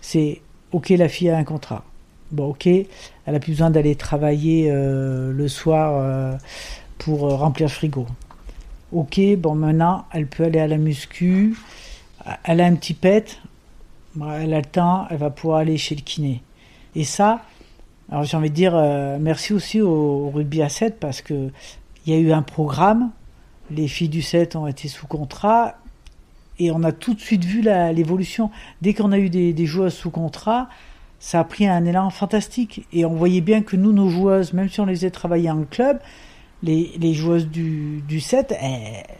C'est 0.00 0.40
ok, 0.72 0.88
la 0.90 1.08
fille 1.08 1.30
a 1.30 1.36
un 1.36 1.44
contrat. 1.44 1.84
Bon, 2.32 2.48
ok, 2.48 2.66
elle 2.66 3.34
a 3.34 3.38
plus 3.38 3.52
besoin 3.52 3.70
d'aller 3.70 3.94
travailler 3.94 4.70
euh, 4.70 5.32
le 5.32 5.48
soir 5.48 5.92
euh, 5.94 6.36
pour 6.98 7.28
euh, 7.28 7.36
remplir 7.36 7.68
le 7.68 7.72
frigo. 7.72 8.06
Ok, 8.90 9.20
bon, 9.38 9.54
maintenant, 9.54 10.06
elle 10.12 10.26
peut 10.26 10.44
aller 10.44 10.58
à 10.58 10.66
la 10.66 10.78
muscu. 10.78 11.56
Elle 12.44 12.60
a 12.60 12.66
un 12.66 12.74
petit 12.74 12.94
pet. 12.94 13.38
Elle 14.16 14.54
a 14.54 14.58
le 14.58 14.64
temps, 14.64 15.06
elle 15.10 15.18
va 15.18 15.30
pouvoir 15.30 15.58
aller 15.58 15.76
chez 15.76 15.94
le 15.94 16.02
kiné. 16.02 16.42
Et 16.94 17.04
ça, 17.04 17.40
alors 18.10 18.24
j'ai 18.24 18.36
envie 18.36 18.50
de 18.50 18.54
dire 18.54 18.74
merci 19.20 19.54
aussi 19.54 19.80
au, 19.80 20.30
rugby 20.30 20.62
à 20.62 20.68
7 20.68 21.00
parce 21.00 21.22
que 21.22 21.50
il 22.04 22.12
y 22.12 22.16
a 22.16 22.20
eu 22.20 22.32
un 22.32 22.42
programme. 22.42 23.10
Les 23.70 23.88
filles 23.88 24.08
du 24.08 24.22
7 24.22 24.56
ont 24.56 24.66
été 24.66 24.88
sous 24.88 25.06
contrat 25.06 25.76
et 26.58 26.70
on 26.70 26.82
a 26.82 26.92
tout 26.92 27.14
de 27.14 27.20
suite 27.20 27.44
vu 27.44 27.62
l'évolution. 27.62 28.50
Dès 28.82 28.94
qu'on 28.94 29.12
a 29.12 29.18
eu 29.18 29.30
des, 29.30 29.66
joueuses 29.66 29.94
sous 29.94 30.10
contrat, 30.10 30.68
ça 31.18 31.40
a 31.40 31.44
pris 31.44 31.66
un 31.66 31.84
élan 31.84 32.10
fantastique. 32.10 32.86
Et 32.92 33.04
on 33.04 33.14
voyait 33.14 33.40
bien 33.40 33.62
que 33.62 33.76
nous, 33.76 33.92
nos 33.92 34.08
joueuses, 34.08 34.52
même 34.52 34.68
si 34.68 34.80
on 34.80 34.86
les 34.86 35.04
a 35.04 35.10
travaillées 35.10 35.50
en 35.50 35.64
club, 35.64 35.98
les, 36.62 37.14
joueuses 37.14 37.48
du, 37.48 38.02
du 38.06 38.20
7, 38.20 38.54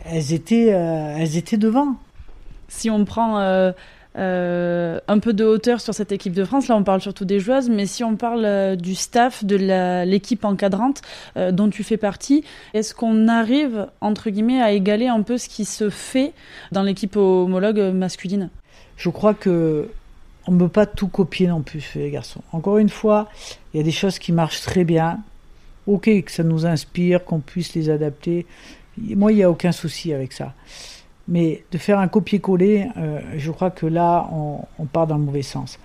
elles, 0.04 0.32
étaient, 0.32 0.72
euh, 0.72 1.16
elles 1.18 1.36
étaient 1.36 1.56
devant. 1.56 1.96
Si 2.68 2.90
on 2.90 3.04
prend 3.04 3.38
euh, 3.38 3.72
euh, 4.18 5.00
un 5.08 5.18
peu 5.18 5.32
de 5.32 5.44
hauteur 5.44 5.80
sur 5.80 5.94
cette 5.94 6.12
équipe 6.12 6.34
de 6.34 6.44
France. 6.44 6.68
Là, 6.68 6.76
on 6.76 6.84
parle 6.84 7.00
surtout 7.00 7.24
des 7.24 7.40
joueuses, 7.40 7.70
mais 7.70 7.86
si 7.86 8.04
on 8.04 8.16
parle 8.16 8.44
euh, 8.44 8.76
du 8.76 8.94
staff, 8.94 9.44
de 9.44 9.56
l'équipe 10.04 10.44
encadrante 10.44 11.02
euh, 11.36 11.50
dont 11.50 11.70
tu 11.70 11.82
fais 11.82 11.96
partie, 11.96 12.44
est-ce 12.74 12.94
qu'on 12.94 13.28
arrive, 13.28 13.86
entre 14.00 14.30
guillemets, 14.30 14.60
à 14.60 14.72
égaler 14.72 15.06
un 15.08 15.22
peu 15.22 15.38
ce 15.38 15.48
qui 15.48 15.64
se 15.64 15.88
fait 15.88 16.32
dans 16.72 16.82
l'équipe 16.82 17.16
homologue 17.16 17.80
masculine? 17.94 18.50
Je 18.96 19.08
crois 19.08 19.34
que 19.34 19.88
on 20.46 20.52
ne 20.52 20.58
peut 20.58 20.68
pas 20.68 20.86
tout 20.86 21.08
copier 21.08 21.46
non 21.46 21.62
plus, 21.62 21.92
les 21.94 22.10
garçons. 22.10 22.42
Encore 22.52 22.78
une 22.78 22.88
fois, 22.88 23.28
il 23.72 23.78
y 23.78 23.80
a 23.80 23.84
des 23.84 23.92
choses 23.92 24.18
qui 24.18 24.32
marchent 24.32 24.60
très 24.60 24.84
bien. 24.84 25.20
Ok, 25.86 26.04
que 26.04 26.30
ça 26.30 26.42
nous 26.42 26.66
inspire, 26.66 27.24
qu'on 27.24 27.40
puisse 27.40 27.74
les 27.74 27.90
adapter. 27.90 28.46
Moi, 28.98 29.32
il 29.32 29.36
n'y 29.36 29.42
a 29.42 29.50
aucun 29.50 29.72
souci 29.72 30.12
avec 30.12 30.32
ça. 30.32 30.54
Mais 31.28 31.64
de 31.70 31.78
faire 31.78 31.98
un 31.98 32.08
copier-coller, 32.08 32.88
euh, 32.96 33.20
je 33.36 33.50
crois 33.52 33.70
que 33.70 33.86
là, 33.86 34.28
on, 34.32 34.84
part 34.86 35.06
dans 35.06 35.16
le 35.16 35.22
mauvais 35.22 35.42
sens. 35.42 35.78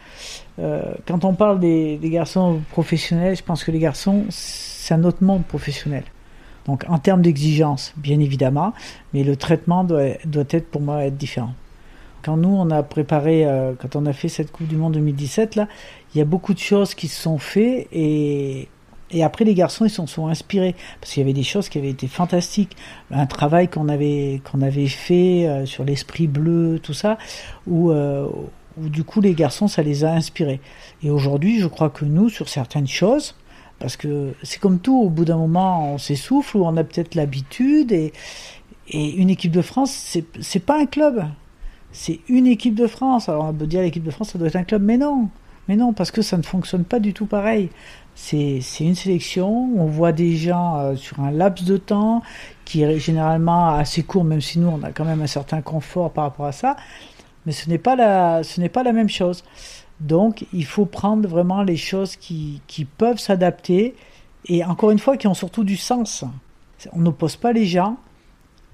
Euh, 0.59 0.81
quand 1.05 1.25
on 1.25 1.33
parle 1.33 1.59
des, 1.59 1.99
garçons 2.03 2.61
professionnels, 2.71 3.35
je 3.35 3.43
pense 3.43 3.63
que 3.63 3.71
les 3.71 3.79
garçons, 3.79 4.25
c'est 4.29 4.93
un 4.93 5.03
autre 5.03 5.23
monde 5.23 5.43
professionnel. 5.45 6.03
Donc 6.65 6.85
en 6.89 6.97
termes 6.97 7.21
d'exigence, 7.21 7.93
bien 7.97 8.19
évidemment, 8.19 8.73
mais 9.13 9.23
le 9.23 9.35
traitement 9.35 9.83
doit, 9.83 10.03
être 10.03 10.69
pour 10.69 10.81
moi 10.81 11.05
être 11.05 11.17
différent. 11.17 11.53
Quand 12.23 12.35
nous, 12.35 12.49
on 12.49 12.71
a 12.71 12.83
préparé, 12.83 13.45
euh, 13.45 13.73
quand 13.79 13.95
on 13.95 14.05
a 14.05 14.13
fait 14.13 14.27
cette 14.27 14.51
Coupe 14.51 14.67
du 14.67 14.75
Monde 14.75 14.93
2017, 14.93 15.55
là, 15.55 15.67
il 16.13 16.17
y 16.17 16.21
a 16.21 16.25
beaucoup 16.25 16.53
de 16.53 16.59
choses 16.59 16.93
qui 16.93 17.07
se 17.07 17.21
sont 17.21 17.37
faites 17.37 17.87
et 17.91 18.67
et 19.11 19.23
après, 19.23 19.45
les 19.45 19.53
garçons, 19.53 19.85
ils 19.85 19.89
s'en 19.89 20.07
sont 20.07 20.27
inspirés 20.27 20.75
parce 20.99 21.13
qu'il 21.13 21.21
y 21.21 21.23
avait 21.23 21.33
des 21.33 21.43
choses 21.43 21.69
qui 21.69 21.77
avaient 21.77 21.89
été 21.89 22.07
fantastiques. 22.07 22.75
Un 23.11 23.25
travail 23.25 23.69
qu'on 23.69 23.87
avait 23.87 24.41
avait 24.61 24.87
fait 24.87 25.47
euh, 25.47 25.65
sur 25.65 25.85
l'esprit 25.85 26.27
bleu, 26.27 26.79
tout 26.81 26.93
ça, 26.93 27.17
où, 27.67 27.91
euh, 27.91 28.27
où 28.77 28.89
du 28.89 29.03
coup 29.03 29.21
les 29.21 29.33
garçons, 29.33 29.67
ça 29.67 29.81
les 29.81 30.03
a 30.03 30.11
inspirés. 30.11 30.59
Et 31.03 31.09
aujourd'hui, 31.09 31.59
je 31.59 31.67
crois 31.67 31.89
que 31.89 32.03
nous, 32.03 32.29
sur 32.29 32.49
certaines 32.49 32.87
choses, 32.87 33.35
parce 33.79 33.95
que 33.95 34.33
c'est 34.43 34.59
comme 34.59 34.79
tout, 34.79 34.99
au 34.99 35.09
bout 35.09 35.25
d'un 35.25 35.37
moment, 35.37 35.93
on 35.93 35.97
s'essouffle 35.97 36.57
ou 36.57 36.65
on 36.65 36.75
a 36.75 36.83
peut-être 36.83 37.15
l'habitude. 37.15 37.91
Et, 37.91 38.11
et 38.89 39.15
une 39.15 39.29
équipe 39.29 39.51
de 39.51 39.61
France, 39.61 39.91
c'est 39.91 40.25
c'est 40.41 40.59
pas 40.59 40.79
un 40.79 40.85
club, 40.85 41.25
c'est 41.91 42.19
une 42.27 42.47
équipe 42.47 42.75
de 42.75 42.87
France. 42.87 43.29
Alors 43.29 43.45
on 43.45 43.53
peut 43.53 43.67
dire 43.67 43.81
l'équipe 43.81 44.03
de 44.03 44.11
France, 44.11 44.29
ça 44.31 44.39
doit 44.39 44.47
être 44.49 44.55
un 44.57 44.63
club, 44.63 44.81
mais 44.83 44.97
non. 44.97 45.29
Mais 45.67 45.75
non, 45.75 45.93
parce 45.93 46.11
que 46.11 46.21
ça 46.21 46.37
ne 46.37 46.43
fonctionne 46.43 46.85
pas 46.85 46.99
du 46.99 47.13
tout 47.13 47.25
pareil. 47.25 47.69
C'est 48.19 48.59
une 48.79 48.95
sélection, 48.95 49.69
on 49.77 49.85
voit 49.85 50.11
des 50.11 50.35
gens 50.37 50.79
euh, 50.79 50.95
sur 50.95 51.19
un 51.19 51.29
laps 51.29 51.65
de 51.65 51.77
temps 51.77 52.23
qui 52.65 52.81
est 52.81 52.97
généralement 52.97 53.69
assez 53.69 54.01
court, 54.01 54.23
même 54.23 54.41
si 54.41 54.57
nous 54.57 54.67
on 54.67 54.81
a 54.81 54.91
quand 54.91 55.05
même 55.05 55.21
un 55.21 55.27
certain 55.27 55.61
confort 55.61 56.11
par 56.11 56.23
rapport 56.23 56.47
à 56.47 56.51
ça, 56.51 56.75
mais 57.45 57.51
ce 57.51 57.69
n'est 57.69 57.77
pas 57.77 57.95
la, 57.95 58.41
pas 58.73 58.81
la 58.83 58.91
même 58.91 59.07
chose. 59.07 59.43
Donc 59.99 60.45
il 60.51 60.65
faut 60.65 60.85
prendre 60.85 61.29
vraiment 61.29 61.61
les 61.61 61.77
choses 61.77 62.15
qui, 62.15 62.59
qui 62.65 62.85
peuvent 62.85 63.19
s'adapter 63.19 63.95
et 64.47 64.65
encore 64.65 64.89
une 64.89 64.99
fois 64.99 65.15
qui 65.15 65.27
ont 65.27 65.35
surtout 65.35 65.63
du 65.63 65.77
sens. 65.77 66.25
On 66.93 66.99
n'oppose 66.99 67.35
pas 67.35 67.53
les 67.53 67.65
gens, 67.65 67.97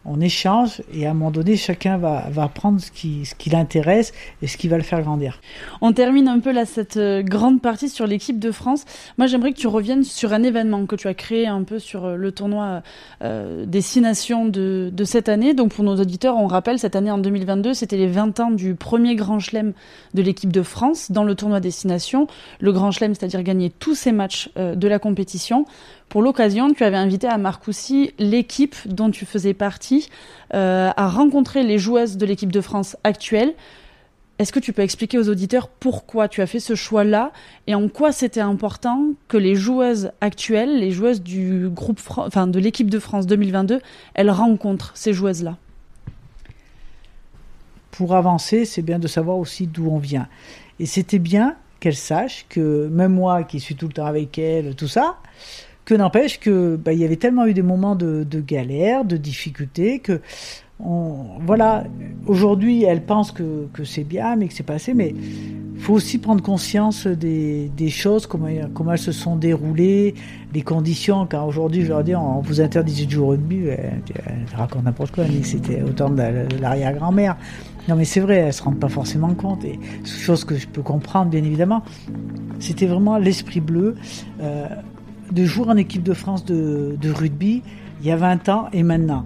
on 0.05 0.19
échange 0.19 0.81
et 0.93 1.05
à 1.05 1.11
un 1.11 1.13
moment 1.13 1.31
donné, 1.31 1.55
chacun 1.55 1.97
va, 1.97 2.25
va 2.29 2.47
prendre 2.47 2.79
ce 2.81 2.91
qui, 2.91 3.25
ce 3.25 3.35
qui 3.35 3.49
l'intéresse 3.49 4.11
et 4.41 4.47
ce 4.47 4.57
qui 4.57 4.67
va 4.67 4.77
le 4.77 4.83
faire 4.83 5.01
grandir. 5.01 5.39
On 5.81 5.93
termine 5.93 6.27
un 6.27 6.39
peu 6.39 6.51
là 6.51 6.65
cette 6.65 6.97
euh, 6.97 7.21
grande 7.21 7.61
partie 7.61 7.89
sur 7.89 8.05
l'équipe 8.05 8.39
de 8.39 8.51
France. 8.51 8.83
Moi, 9.17 9.27
j'aimerais 9.27 9.53
que 9.53 9.57
tu 9.57 9.67
reviennes 9.67 10.03
sur 10.03 10.33
un 10.33 10.43
événement 10.43 10.85
que 10.85 10.95
tu 10.95 11.07
as 11.07 11.13
créé 11.13 11.47
un 11.47 11.63
peu 11.63 11.79
sur 11.79 12.05
euh, 12.05 12.15
le 12.15 12.31
tournoi 12.31 12.81
euh, 13.23 13.65
des 13.65 13.81
six 13.81 14.01
nations 14.01 14.45
de, 14.45 14.89
de, 14.91 15.03
cette 15.05 15.29
année. 15.29 15.53
Donc 15.53 15.73
pour 15.73 15.83
nos 15.83 15.95
auditeurs, 15.95 16.35
on 16.37 16.47
rappelle, 16.47 16.79
cette 16.79 16.95
année 16.95 17.11
en 17.11 17.17
2022, 17.17 17.73
c'était 17.73 17.97
les 17.97 18.07
20 18.07 18.39
ans 18.41 18.51
du 18.51 18.75
premier 18.75 19.15
Grand 19.15 19.39
Chelem 19.39 19.73
de 20.13 20.21
l'équipe 20.21 20.51
de 20.51 20.63
France 20.63 21.11
dans 21.11 21.23
le 21.23 21.35
tournoi 21.35 21.59
des 21.59 21.71
six 21.71 21.87
nations. 21.87 22.27
Le 22.59 22.71
Grand 22.73 22.91
Chelem, 22.91 23.15
c'est-à-dire 23.15 23.43
gagner 23.43 23.69
tous 23.69 23.95
ces 23.95 24.11
matchs 24.11 24.49
de 24.55 24.87
la 24.87 24.99
compétition. 24.99 25.65
Pour 26.13 26.21
l'occasion, 26.21 26.71
tu 26.75 26.83
avais 26.83 26.97
invité 26.97 27.25
à 27.25 27.39
Marcoussis 27.39 28.13
l'équipe 28.19 28.75
dont 28.85 29.09
tu 29.09 29.25
faisais 29.25 29.55
partie 29.55 30.11
euh, 30.53 30.91
à 30.95 31.07
rencontrer 31.07 31.63
les 31.63 31.79
joueuses 31.79 32.17
de 32.17 32.25
l'équipe 32.27 32.51
de 32.51 32.61
France 32.61 32.95
actuelle. 33.03 33.55
Est-ce 34.37 34.53
que 34.53 34.59
tu 34.59 34.73
peux 34.73 34.83
expliquer 34.83 35.17
aux 35.17 35.27
auditeurs 35.27 35.69
pourquoi 35.69 36.27
tu 36.27 36.43
as 36.43 36.45
fait 36.45 36.59
ce 36.59 36.75
choix-là 36.75 37.31
et 37.65 37.73
en 37.73 37.89
quoi 37.89 38.11
c'était 38.11 38.41
important 38.41 39.13
que 39.27 39.37
les 39.37 39.55
joueuses 39.55 40.11
actuelles, 40.21 40.77
les 40.77 40.91
joueuses 40.91 41.23
du 41.23 41.67
groupe, 41.69 41.99
enfin 42.15 42.45
de 42.45 42.59
l'équipe 42.59 42.91
de 42.91 42.99
France 42.99 43.25
2022, 43.25 43.81
elles 44.13 44.29
rencontrent 44.29 44.91
ces 44.93 45.13
joueuses-là? 45.13 45.57
Pour 47.89 48.13
avancer, 48.13 48.65
c'est 48.65 48.83
bien 48.83 48.99
de 48.99 49.07
savoir 49.07 49.39
aussi 49.39 49.65
d'où 49.65 49.89
on 49.89 49.97
vient. 49.97 50.27
Et 50.77 50.85
c'était 50.85 51.17
bien 51.17 51.55
qu'elles 51.79 51.95
sachent 51.95 52.45
que 52.49 52.87
même 52.91 53.13
moi 53.13 53.43
qui 53.43 53.59
suis 53.59 53.75
tout 53.75 53.87
le 53.87 53.93
temps 53.93 54.05
avec 54.05 54.37
elles, 54.37 54.75
tout 54.75 54.87
ça, 54.87 55.17
que 55.85 55.93
n'empêche 55.93 56.39
que 56.39 56.75
bah, 56.75 56.93
il 56.93 56.99
y 56.99 57.05
avait 57.05 57.17
tellement 57.17 57.45
eu 57.45 57.53
des 57.53 57.61
moments 57.61 57.95
de, 57.95 58.25
galère, 58.39 59.05
de 59.05 59.17
difficulté 59.17 59.99
que 59.99 60.21
on, 60.79 61.39
voilà, 61.45 61.85
aujourd'hui, 62.25 62.83
elle 62.83 63.03
pense 63.03 63.31
que, 63.31 63.67
c'est 63.85 64.03
bien, 64.03 64.35
mais 64.35 64.47
que 64.47 64.53
c'est 64.53 64.63
pas 64.63 64.73
assez. 64.73 64.93
Mais 64.93 65.13
faut 65.77 65.93
aussi 65.93 66.17
prendre 66.17 66.41
conscience 66.41 67.07
des, 67.07 67.89
choses, 67.89 68.27
comment, 68.27 68.47
elles 68.91 68.97
se 68.97 69.11
sont 69.11 69.35
déroulées, 69.35 70.15
les 70.53 70.61
conditions. 70.61 71.25
Car 71.25 71.47
aujourd'hui, 71.47 71.83
je 71.83 71.89
leur 71.89 72.03
dis, 72.03 72.15
on, 72.15 72.41
vous 72.41 72.59
interdisait 72.59 73.05
de 73.05 73.11
jouer 73.11 73.23
au 73.23 73.29
rugby. 73.29 73.67
Elle, 73.67 74.01
raconte 74.55 74.83
n'importe 74.83 75.13
quoi, 75.13 75.25
mais 75.25 75.43
c'était 75.43 75.81
autant 75.81 76.09
de 76.09 76.21
l'arrière-grand-mère. 76.59 77.37
Non, 77.87 77.95
mais 77.95 78.05
c'est 78.05 78.21
vrai, 78.21 78.37
elles 78.37 78.53
se 78.53 78.63
rendent 78.63 78.79
pas 78.79 78.89
forcément 78.89 79.33
compte. 79.35 79.63
Et 79.63 79.79
chose 80.05 80.43
que 80.43 80.55
je 80.55 80.67
peux 80.67 80.81
comprendre, 80.81 81.29
bien 81.29 81.43
évidemment. 81.43 81.83
C'était 82.59 82.87
vraiment 82.87 83.17
l'esprit 83.17 83.59
bleu. 83.59 83.95
Euh, 84.41 84.67
de 85.33 85.45
jouer 85.45 85.67
en 85.67 85.77
équipe 85.77 86.03
de 86.03 86.13
France 86.13 86.45
de, 86.45 87.11
rugby 87.11 87.63
il 88.01 88.07
y 88.07 88.11
a 88.11 88.15
20 88.15 88.49
ans 88.49 88.69
et 88.73 88.83
maintenant. 88.83 89.25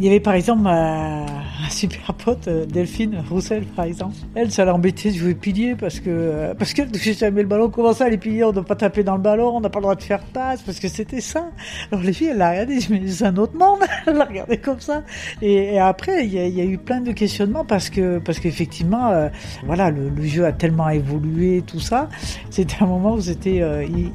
Il 0.00 0.04
y 0.04 0.08
avait 0.08 0.20
par 0.20 0.34
exemple 0.34 0.62
ma, 0.62 1.26
super 1.70 2.14
pote 2.14 2.46
euh, 2.46 2.64
Delphine 2.66 3.20
Roussel 3.28 3.64
par 3.64 3.84
exemple. 3.84 4.14
Elle, 4.36 4.52
ça 4.52 4.64
l'embêtait 4.64 5.10
de 5.10 5.16
jouer 5.16 5.34
pilier 5.34 5.74
parce 5.74 5.98
que 5.98 6.08
euh, 6.08 6.54
parce 6.54 6.72
qu'elle 6.72 6.88
touchait 6.92 7.14
jamais 7.14 7.42
le 7.42 7.48
ballon. 7.48 7.68
Comment 7.68 7.92
ça 7.92 8.08
les 8.08 8.16
piliers 8.16 8.44
On 8.44 8.48
ne 8.48 8.52
doit 8.52 8.64
pas 8.64 8.76
taper 8.76 9.02
dans 9.02 9.16
le 9.16 9.22
ballon, 9.22 9.56
on 9.56 9.60
n'a 9.60 9.70
pas 9.70 9.80
le 9.80 9.82
droit 9.82 9.96
de 9.96 10.02
faire 10.02 10.22
passe 10.22 10.62
parce 10.62 10.78
que 10.78 10.86
c'était 10.86 11.20
ça. 11.20 11.50
Alors 11.90 12.04
les 12.04 12.12
filles, 12.12 12.28
elle 12.28 12.38
l'a 12.38 12.50
regardé, 12.50 12.78
mais 12.90 13.08
c'est 13.08 13.24
un 13.24 13.36
autre 13.38 13.56
monde. 13.58 13.80
elle 14.06 14.14
l'a 14.14 14.24
regardé 14.24 14.58
comme 14.58 14.78
ça. 14.78 15.02
Et, 15.42 15.80
après, 15.80 16.24
il 16.24 16.32
y, 16.32 16.60
a, 16.60 16.64
eu 16.64 16.78
plein 16.78 17.00
de 17.00 17.10
questionnements 17.10 17.64
parce 17.64 17.90
que 17.90 18.18
parce 18.18 18.38
qu'effectivement, 18.38 19.08
euh, 19.08 19.28
voilà, 19.66 19.90
le, 19.90 20.12
jeu 20.22 20.44
a 20.44 20.52
tellement 20.52 20.90
évolué, 20.90 21.64
tout 21.66 21.80
ça. 21.80 22.08
C'était 22.50 22.76
un 22.80 22.86
moment 22.86 23.14
où 23.14 23.20
c'était 23.20 23.62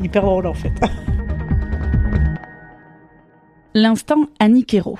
hyper 0.02 0.24
drôle 0.24 0.48
en 0.48 0.54
fait. 0.54 0.72
L'instant 3.74 4.28
Annie 4.39 4.63
Quérault. 4.63 5.00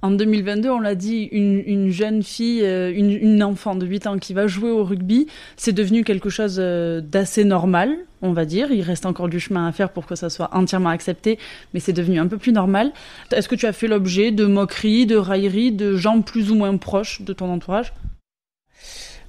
En 0.00 0.12
2022, 0.12 0.70
on 0.70 0.78
l'a 0.78 0.94
dit, 0.94 1.28
une, 1.32 1.90
jeune 1.90 2.22
fille, 2.22 2.64
euh, 2.64 2.92
une, 2.94 3.42
enfant 3.42 3.74
de 3.74 3.84
8 3.84 4.06
ans 4.06 4.18
qui 4.18 4.32
va 4.32 4.46
jouer 4.46 4.70
au 4.70 4.84
rugby, 4.84 5.26
c'est 5.56 5.72
devenu 5.72 6.04
quelque 6.04 6.30
chose 6.30 6.58
euh, 6.60 7.00
d'assez 7.00 7.42
normal, 7.42 7.96
on 8.22 8.32
va 8.32 8.44
dire. 8.44 8.70
Il 8.70 8.82
reste 8.82 9.06
encore 9.06 9.28
du 9.28 9.40
chemin 9.40 9.66
à 9.66 9.72
faire 9.72 9.90
pour 9.90 10.06
que 10.06 10.14
ça 10.14 10.30
soit 10.30 10.50
entièrement 10.54 10.90
accepté, 10.90 11.36
mais 11.74 11.80
c'est 11.80 11.92
devenu 11.92 12.20
un 12.20 12.28
peu 12.28 12.38
plus 12.38 12.52
normal. 12.52 12.92
Est-ce 13.32 13.48
que 13.48 13.56
tu 13.56 13.66
as 13.66 13.72
fait 13.72 13.88
l'objet 13.88 14.30
de 14.30 14.46
moqueries, 14.46 15.06
de 15.06 15.16
railleries, 15.16 15.72
de 15.72 15.96
gens 15.96 16.20
plus 16.20 16.52
ou 16.52 16.54
moins 16.54 16.76
proches 16.76 17.22
de 17.22 17.32
ton 17.32 17.52
entourage? 17.52 17.92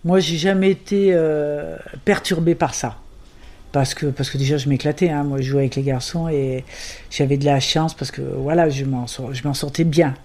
Moi, 0.05 0.19
j'ai 0.19 0.37
jamais 0.37 0.69
été 0.69 1.09
euh, 1.13 1.77
perturbé 2.05 2.53
par 2.53 2.75
ça 2.75 2.99
parce 3.71 3.95
que 3.95 4.07
parce 4.07 4.31
que 4.31 4.39
déjà 4.39 4.57
je 4.57 4.67
m'éclatais 4.67 5.09
hein. 5.09 5.23
moi 5.23 5.41
je 5.41 5.43
jouais 5.43 5.59
avec 5.59 5.75
les 5.75 5.83
garçons 5.83 6.27
et 6.27 6.65
j'avais 7.11 7.37
de 7.37 7.45
la 7.45 7.59
chance 7.59 7.93
parce 7.93 8.09
que 8.09 8.19
voilà 8.19 8.67
je 8.67 8.83
m'en 8.83 9.05
sortais 9.53 9.83
bien 9.83 10.15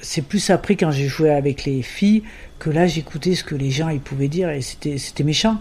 c'est 0.00 0.22
plus 0.22 0.50
après 0.50 0.76
quand 0.76 0.90
j'ai 0.90 1.08
joué 1.08 1.30
avec 1.30 1.64
les 1.64 1.82
filles 1.82 2.22
que 2.58 2.70
là 2.70 2.86
j'écoutais 2.86 3.34
ce 3.34 3.44
que 3.44 3.54
les 3.54 3.70
gens 3.70 3.88
ils 3.88 4.00
pouvaient 4.00 4.28
dire 4.28 4.50
et 4.50 4.60
c'était 4.62 5.24
méchant 5.24 5.58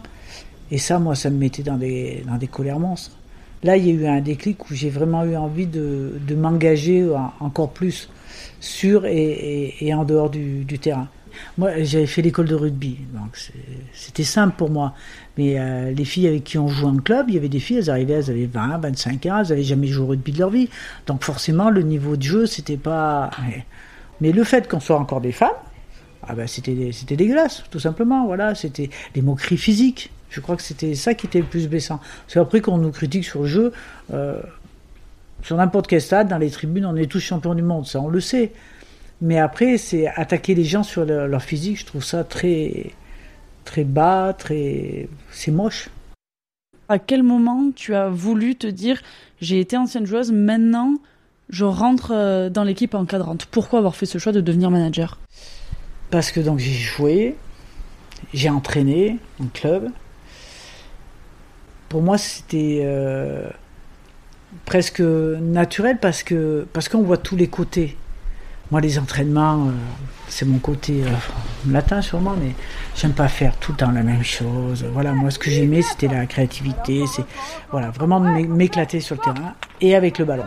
et 0.72 0.78
ça 0.78 1.00
moi 1.00 1.16
ça 1.16 1.30
me 1.30 1.38
mettait 1.38 1.64
dans 1.64 1.78
des 1.78 2.24
dans 2.28 2.38
des 2.38 2.48
colères 2.48 2.80
monstres 2.80 3.18
là 3.64 3.78
il 3.78 3.86
y 3.86 3.90
a 3.90 3.94
eu 3.94 4.08
un 4.08 4.22
déclic 4.22 4.70
où 4.70 4.74
j'ai 4.74 4.90
vraiment 4.90 5.24
eu 5.24 5.36
envie 5.36 5.68
de, 5.68 6.14
de 6.28 6.36
m'engager 6.36 7.08
encore 7.40 7.72
plus 7.72 8.10
sur 8.60 9.06
et, 9.06 9.94
en 9.94 10.04
dehors 10.04 10.30
du, 10.30 10.64
du 10.64 10.80
terrain 10.80 11.10
moi, 11.58 11.84
j'avais 11.84 12.06
fait 12.06 12.22
l'école 12.22 12.48
de 12.48 12.56
rugby, 12.56 12.98
donc 13.14 13.38
c'était 13.94 14.24
simple 14.24 14.56
pour 14.58 14.70
moi. 14.70 14.94
Mais 15.38 15.60
euh, 15.60 15.92
les 15.92 16.06
filles 16.06 16.28
avec 16.28 16.44
qui 16.44 16.58
on 16.58 16.68
jouait 16.68 16.90
en 16.90 16.98
club, 16.98 17.26
il 17.30 17.36
y 17.36 17.38
avait 17.38 17.50
des 17.50 17.60
filles, 17.60 17.78
elles 17.78 17.90
arrivaient, 17.90 18.14
elles 18.14 18.30
avaient 18.30 18.46
20, 18.46 18.78
25 18.80 19.26
ans, 19.26 19.40
elles 19.40 19.50
n'avaient 19.50 19.64
jamais 19.64 19.88
joué 19.88 20.06
au 20.06 20.08
rugby 20.08 20.32
de 20.32 20.40
leur 20.40 20.50
vie. 20.50 20.70
Donc 21.08 21.24
forcément, 21.24 21.70
le 21.70 21.82
niveau 21.82 22.16
de 22.16 22.24
jeu, 22.24 22.46
c'était 22.46 22.78
pas. 22.78 23.32
Mais 24.22 24.32
le 24.32 24.44
fait 24.44 24.68
qu'on 24.68 24.80
soit 24.80 24.98
encore 24.98 25.22
des 25.22 25.32
femmes, 25.32 25.50
ah 26.28 26.34
ben 26.34 26.48
c'était 26.48 26.92
c'était 26.92 27.16
dégueulasse, 27.16 27.64
tout 27.70 27.80
simplement. 27.80 28.26
Voilà, 28.26 28.56
c'était 28.56 28.90
les 29.14 29.22
moqueries 29.22 29.58
physiques. 29.58 30.12
Je 30.30 30.42
crois 30.42 30.56
que 30.56 30.64
c'était 30.64 30.96
ça 30.96 31.14
qui 31.14 31.28
était 31.28 31.40
le 31.40 31.46
plus 31.46 31.68
blessant. 31.68 32.00
C'est 32.28 32.40
après 32.40 32.62
qu'on 32.62 32.78
nous 32.78 32.92
critique 32.92 33.26
sur 33.26 33.42
le 33.42 33.48
jeu. 33.48 33.74
Euh, 34.14 34.42
sur 35.44 35.58
n'importe 35.58 35.88
quel 35.88 36.02
stade, 36.02 36.28
dans 36.28 36.40
les 36.40 36.50
tribunes, 36.50 36.86
on 36.86 36.96
est 36.96 37.06
tous 37.06 37.20
champions 37.20 37.54
du 37.54 37.62
monde, 37.62 37.86
ça 37.86 38.02
on 38.02 38.08
le 38.08 38.20
sait. 38.20 38.52
Mais 39.22 39.38
après, 39.38 39.78
c'est 39.78 40.08
attaquer 40.08 40.56
les 40.56 40.64
gens 40.64 40.84
sur 40.84 41.06
leur, 41.06 41.42
physique, 41.42 41.80
je 41.80 41.86
trouve 41.86 42.04
ça 42.04 42.24
très, 42.24 42.92
très 43.64 43.84
bas, 43.84 44.34
très. 44.34 45.08
C'est 45.32 45.52
moche. 45.52 45.90
À 46.90 47.00
quel 47.00 47.24
moment 47.24 47.72
tu 47.76 47.96
as 47.96 48.10
voulu 48.10 48.56
te 48.56 48.68
dire 48.68 49.02
j'ai 49.40 49.60
été 49.60 49.78
ancienne 49.78 50.06
joueuse, 50.06 50.32
maintenant 50.32 50.96
je 51.50 51.66
rentre 51.66 52.12
euh, 52.14 52.50
dans 52.50 52.64
l'équipe 52.64 52.96
encadrante 52.96 53.46
Pourquoi 53.46 53.80
avoir 53.80 53.96
fait 53.96 54.06
ce 54.06 54.18
choix 54.18 54.32
de 54.32 54.42
devenir 54.42 54.72
manager? 54.72 55.18
Parce 56.10 56.32
que 56.32 56.40
donc 56.40 56.60
j'ai 56.60 56.72
joué, 56.72 57.36
j'ai 58.34 58.50
entraîné 58.50 59.18
en 59.42 59.48
club. 59.48 59.90
Pour 61.90 62.02
moi, 62.02 62.18
c'était 62.18 62.82
euh, 62.84 63.48
presque 64.66 65.02
naturel 65.02 66.00
parce 66.00 66.24
que 66.24 66.68
parce 66.74 66.90
qu'on 66.90 67.04
voit 67.04 67.18
tous 67.18 67.36
les 67.36 67.48
côtés 67.48 67.98
Moi, 68.72 68.82
les 68.82 68.98
entraînements, 68.98 69.68
euh, 69.68 69.72
c'est 70.28 70.46
mon 70.46 70.58
côté 70.58 71.04
latin 71.70 72.02
sûrement, 72.02 72.36
mais 72.40 72.54
j'aime 72.96 73.14
pas 73.14 73.28
faire 73.28 73.56
tout 73.58 73.74
le 73.74 73.78
temps 73.78 73.92
la 73.92 74.04
même 74.04 74.24
chose. 74.24 74.86
Voilà, 74.92 75.12
moi, 75.14 75.30
ce 75.30 75.40
que 75.40 75.52
j'aimais, 75.52 75.84
c'était 75.84 76.08
la 76.08 76.26
créativité, 76.26 77.04
voilà, 77.72 77.92
vraiment 77.92 78.20
m'éclater 78.20 79.00
sur 79.00 79.16
le 79.16 79.22
terrain 79.22 79.54
et 79.82 79.96
avec 79.96 80.18
le 80.18 80.26
ballon. 80.26 80.46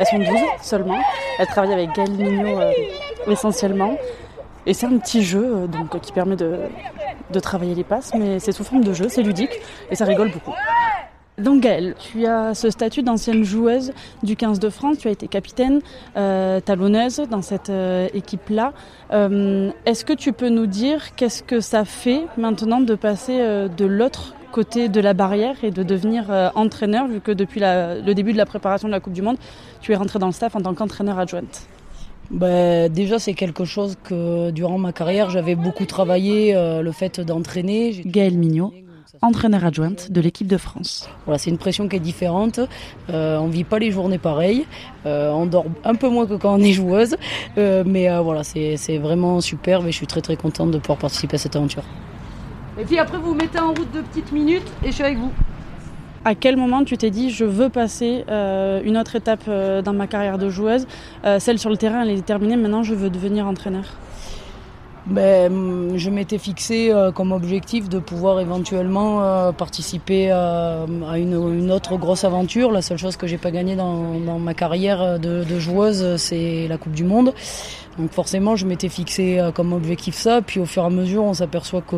Elles 0.00 0.06
sont 0.06 0.18
12 0.18 0.28
seulement. 0.62 0.98
Elles 1.38 1.46
travaillent 1.46 1.74
avec 1.74 1.94
Gaël 1.94 2.10
Mignot 2.10 2.58
euh, 2.58 2.72
essentiellement. 3.28 3.98
Et 4.64 4.72
c'est 4.72 4.86
un 4.86 4.96
petit 4.96 5.22
jeu 5.22 5.44
euh, 5.44 5.66
donc, 5.66 6.00
qui 6.00 6.10
permet 6.10 6.36
de, 6.36 6.58
de 7.30 7.40
travailler 7.40 7.74
les 7.74 7.84
passes, 7.84 8.12
mais 8.14 8.38
c'est 8.40 8.52
sous 8.52 8.64
forme 8.64 8.82
de 8.82 8.94
jeu, 8.94 9.10
c'est 9.10 9.22
ludique 9.22 9.60
et 9.90 9.94
ça 9.94 10.06
rigole 10.06 10.30
beaucoup. 10.30 10.54
Donc 11.40 11.62
Gaëlle, 11.62 11.94
tu 11.98 12.26
as 12.26 12.54
ce 12.54 12.70
statut 12.70 13.02
d'ancienne 13.02 13.44
joueuse 13.44 13.92
du 14.22 14.36
15 14.36 14.58
de 14.58 14.70
France, 14.70 14.98
tu 14.98 15.08
as 15.08 15.10
été 15.10 15.26
capitaine, 15.26 15.80
euh, 16.16 16.60
talonneuse 16.60 17.22
dans 17.30 17.42
cette 17.42 17.72
équipe-là. 18.14 18.72
Est-ce 19.10 20.04
que 20.04 20.12
tu 20.12 20.32
peux 20.32 20.48
nous 20.48 20.66
dire 20.66 21.14
qu'est-ce 21.16 21.42
que 21.42 21.60
ça 21.60 21.84
fait 21.84 22.22
maintenant 22.36 22.80
de 22.80 22.94
passer 22.94 23.38
de 23.68 23.84
l'autre 23.84 24.34
côté 24.50 24.88
de 24.88 25.00
la 25.00 25.14
barrière 25.14 25.56
et 25.62 25.70
de 25.70 25.82
devenir 25.82 26.30
euh, 26.30 26.50
entraîneur, 26.54 27.08
vu 27.08 27.20
que 27.20 27.32
depuis 27.32 27.60
le 27.60 28.12
début 28.12 28.32
de 28.32 28.38
la 28.38 28.46
préparation 28.46 28.88
de 28.88 28.92
la 28.92 29.00
Coupe 29.00 29.12
du 29.12 29.22
Monde, 29.22 29.36
tu 29.80 29.92
es 29.92 29.96
rentré 29.96 30.18
dans 30.18 30.26
le 30.26 30.32
staff 30.32 30.54
en 30.56 30.60
tant 30.60 30.74
qu'entraîneur 30.74 31.18
adjointe? 31.18 31.66
Ben, 32.30 32.92
déjà, 32.92 33.18
c'est 33.18 33.34
quelque 33.34 33.64
chose 33.64 33.96
que 34.04 34.50
durant 34.50 34.78
ma 34.78 34.92
carrière, 34.92 35.30
j'avais 35.30 35.56
beaucoup 35.56 35.86
travaillé, 35.86 36.54
euh, 36.54 36.82
le 36.82 36.92
fait 36.92 37.20
d'entraîner. 37.20 38.02
Gaëlle 38.04 38.38
Mignot, 38.38 38.72
entraîneur 39.22 39.64
adjointe 39.64 40.10
de 40.10 40.20
l'équipe 40.20 40.46
de 40.46 40.56
France. 40.56 41.08
Voilà, 41.26 41.38
c'est 41.38 41.50
une 41.50 41.58
pression 41.58 41.88
qui 41.88 41.96
est 41.96 42.00
différente. 42.00 42.60
Euh, 43.10 43.38
on 43.38 43.48
vit 43.48 43.64
pas 43.64 43.78
les 43.78 43.90
journées 43.90 44.18
pareilles. 44.18 44.66
Euh, 45.06 45.30
on 45.30 45.46
dort 45.46 45.66
un 45.84 45.94
peu 45.94 46.08
moins 46.08 46.26
que 46.26 46.34
quand 46.34 46.54
on 46.54 46.62
est 46.62 46.72
joueuse. 46.72 47.16
mais 47.56 48.08
voilà, 48.20 48.44
c'est 48.44 48.98
vraiment 48.98 49.40
superbe 49.40 49.86
et 49.86 49.92
je 49.92 49.96
suis 49.96 50.06
très 50.06 50.20
très 50.20 50.36
contente 50.36 50.70
de 50.70 50.78
pouvoir 50.78 50.98
participer 50.98 51.36
à 51.36 51.38
cette 51.38 51.56
aventure. 51.56 51.84
Et 52.78 52.84
puis 52.84 52.98
après, 52.98 53.18
vous 53.18 53.28
vous 53.28 53.34
mettez 53.34 53.58
en 53.58 53.68
route 53.68 53.92
de 53.92 54.00
petites 54.00 54.32
minutes 54.32 54.66
et 54.82 54.86
je 54.86 54.92
suis 54.92 55.04
avec 55.04 55.18
vous. 55.18 55.30
À 56.24 56.34
quel 56.34 56.56
moment 56.56 56.84
tu 56.84 56.98
t'es 56.98 57.10
dit 57.10 57.30
je 57.30 57.46
veux 57.46 57.70
passer 57.70 58.24
euh, 58.28 58.82
une 58.84 58.98
autre 58.98 59.16
étape 59.16 59.44
euh, 59.48 59.80
dans 59.80 59.94
ma 59.94 60.06
carrière 60.06 60.36
de 60.36 60.50
joueuse 60.50 60.86
euh, 61.24 61.38
Celle 61.38 61.58
sur 61.58 61.70
le 61.70 61.78
terrain, 61.78 62.02
elle 62.02 62.10
est 62.10 62.24
terminée, 62.24 62.56
maintenant 62.56 62.82
je 62.82 62.94
veux 62.94 63.08
devenir 63.08 63.46
entraîneur? 63.46 63.84
Ben, 65.06 65.96
je 65.96 66.10
m'étais 66.10 66.38
fixé 66.38 66.92
comme 67.14 67.32
objectif 67.32 67.88
de 67.88 67.98
pouvoir 67.98 68.40
éventuellement 68.40 69.52
participer 69.52 70.30
à 70.30 70.86
une, 71.16 71.70
autre 71.70 71.96
grosse 71.96 72.24
aventure. 72.24 72.70
La 72.70 72.82
seule 72.82 72.98
chose 72.98 73.16
que 73.16 73.26
j'ai 73.26 73.38
pas 73.38 73.50
gagnée 73.50 73.76
dans, 73.76 74.38
ma 74.38 74.54
carrière 74.54 75.18
de, 75.18 75.44
de 75.44 75.58
joueuse, 75.58 76.16
c'est 76.16 76.66
la 76.68 76.76
Coupe 76.76 76.92
du 76.92 77.04
Monde. 77.04 77.32
Donc 77.98 78.12
forcément, 78.12 78.56
je 78.56 78.66
m'étais 78.66 78.88
fixé 78.88 79.40
comme 79.54 79.72
objectif 79.72 80.14
ça. 80.14 80.42
Puis 80.42 80.60
au 80.60 80.66
fur 80.66 80.82
et 80.82 80.86
à 80.86 80.90
mesure, 80.90 81.24
on 81.24 81.34
s'aperçoit 81.34 81.82
que 81.82 81.96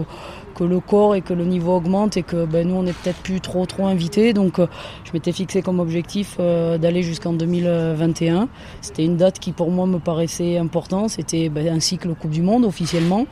que 0.63 0.69
le 0.69 0.79
corps 0.79 1.17
et 1.17 1.23
que 1.23 1.35
le 1.35 1.45
niveau 1.45 1.75
augmente 1.75 2.17
et 2.17 2.23
que 2.23 2.45
ben, 2.45 2.69
nous 2.69 2.77
on 2.77 2.85
n'est 2.85 2.93
peut-être 2.93 3.19
plus 3.19 3.41
trop 3.41 3.67
trop 3.67 3.87
invités. 3.87 4.33
Donc 4.33 4.59
euh, 4.59 4.69
je 5.05 5.11
m'étais 5.13 5.33
fixé 5.33 5.61
comme 5.61 5.81
objectif 5.81 6.37
euh, 6.39 6.79
d'aller 6.79 7.03
jusqu'en 7.03 7.33
2021. 7.33 8.49
C'était 8.81 9.05
une 9.05 9.17
date 9.17 9.41
qui 9.41 9.51
pour 9.51 9.71
moi 9.71 9.87
me 9.87 9.99
paraissait 9.99 10.59
importante. 10.59 11.11
C'était 11.11 11.49
ben, 11.49 11.67
un 11.67 11.81
cycle 11.81 12.15
Coupe 12.15 12.31
du 12.31 12.43
Monde 12.43 12.65
officiellement. 12.65 13.27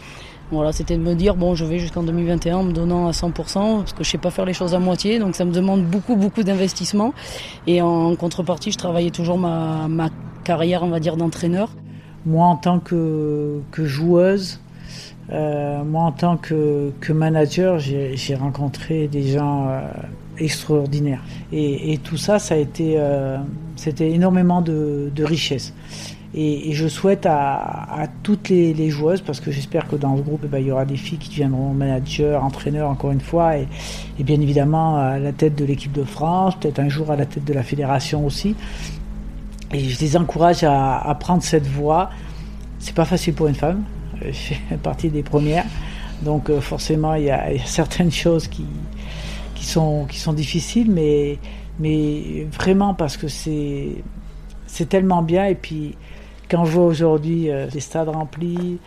Voilà, 0.51 0.73
c'était 0.73 0.97
de 0.97 1.03
me 1.03 1.15
dire 1.15 1.37
bon, 1.37 1.55
je 1.55 1.65
vais 1.65 1.79
jusqu'en 1.79 2.03
2021 2.03 2.57
en 2.57 2.63
me 2.65 2.73
donnant 2.73 3.07
à 3.07 3.13
100% 3.13 3.33
parce 3.33 3.93
que 3.93 4.03
je 4.03 4.11
sais 4.11 4.19
pas 4.19 4.31
faire 4.31 4.45
les 4.45 4.55
choses 4.55 4.75
à 4.75 4.81
moitié, 4.81 5.21
donc 5.21 5.37
ça 5.37 5.45
me 5.45 5.53
demande 5.53 5.85
beaucoup 5.85 6.17
beaucoup 6.17 6.43
d'investissement. 6.43 7.15
Et 7.69 7.81
en 7.81 8.17
contrepartie, 8.17 8.73
je 8.73 8.79
travaillais 8.79 9.11
toujours 9.11 9.39
ma, 9.39 10.09
carrière, 10.43 10.83
on 10.83 10.89
va 10.89 10.99
dire, 10.99 11.17
d'entraîneur. 11.17 11.69
Moi, 12.27 12.45
en 12.47 12.57
tant 12.57 12.81
que 12.81 13.63
joueuse, 13.77 14.59
euh, 15.33 15.85
moi, 15.85 16.03
en 16.03 16.13
tant 16.13 16.37
que, 16.37 16.93
manager, 17.13 17.79
j'ai 17.79 18.35
rencontré 18.35 19.07
des 19.07 19.29
gens 19.29 19.69
euh, 19.69 19.81
extraordinaires. 20.39 21.23
Et, 21.53 21.99
tout 22.03 22.17
ça, 22.17 22.39
ça 22.39 22.55
a 22.55 22.59
été, 22.59 22.95
euh, 22.97 23.39
c'était 23.77 24.11
énormément 24.11 24.61
de, 24.61 25.11
richesse. 25.23 25.73
Et, 26.35 26.73
je 26.73 26.89
souhaite 26.89 27.27
à, 27.27 28.07
toutes 28.25 28.49
les, 28.49 28.91
joueuses, 28.91 29.21
parce 29.21 29.39
que 29.39 29.53
j'espère 29.53 29.87
que 29.87 29.95
dans 29.95 30.17
le 30.17 30.23
groupe, 30.23 30.41
eh 30.45 30.49
ben, 30.49 30.59
il 30.59 30.67
y 30.67 30.73
aura 30.73 30.85
des 30.85 30.97
filles 30.97 31.19
qui 31.19 31.31
deviendront 31.31 31.75
managers, 31.75 32.37
entraîneurs, 32.43 32.91
encore 32.91 33.13
une 33.13 33.21
fois, 33.21 33.57
et, 33.57 33.69
bien 34.19 34.41
évidemment 34.41 34.97
à 34.97 35.19
la 35.19 35.33
tête 35.33 35.55
de 35.55 35.65
l'équipe 35.65 35.93
de 35.93 36.05
France, 36.05 36.57
peut-être 36.59 36.81
un 36.81 36.89
jour 36.89 37.11
à 37.11 37.17
la 37.17 37.27
tête 37.27 37.45
de 37.45 37.53
la 37.53 37.63
fédération 37.63 38.27
aussi. 38.27 38.57
Et 39.73 39.79
je 39.79 40.01
les 40.01 40.17
encourage 40.17 40.65
à, 40.65 40.99
à 40.99 41.15
prendre 41.15 41.45
cette 41.45 41.69
voie. 41.69 42.11
C'est 42.81 42.95
pas 42.95 43.05
facile 43.05 43.35
pour 43.35 43.47
une 43.47 43.55
femme, 43.55 43.85
je 44.25 44.33
fais 44.33 44.77
partie 44.83 45.09
des 45.09 45.23
premières. 45.23 45.67
Donc 46.23 46.51
euh, 46.51 46.61
forcément, 46.61 47.15
il 47.15 47.25
y, 47.25 47.31
a, 47.31 47.51
certaines 47.65 48.13
choses 48.13 48.49
qui, 48.49 48.67
qui, 49.55 49.65
sont, 49.65 50.07
qui 50.07 50.19
sont 50.19 50.33
difficiles, 50.33 50.91
mais, 50.91 51.39
mais 51.79 52.47
vraiment 52.53 52.95
parce 52.95 53.17
que 53.17 53.29
c'est, 53.29 54.03
c'est 54.67 54.89
tellement 54.89 55.23
bien. 55.23 55.47
Et 55.47 55.55
puis, 55.55 55.97
quand 56.51 56.65
je 56.65 56.73
vois 56.73 56.87
aujourd'hui 56.87 57.51
euh, 57.51 57.67
des 57.69 57.81
stades 57.81 58.09
remplis, 58.09 58.79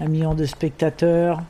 un 0.00 0.08
million 0.08 0.34
de 0.34 0.44
spectateurs, 0.44 1.42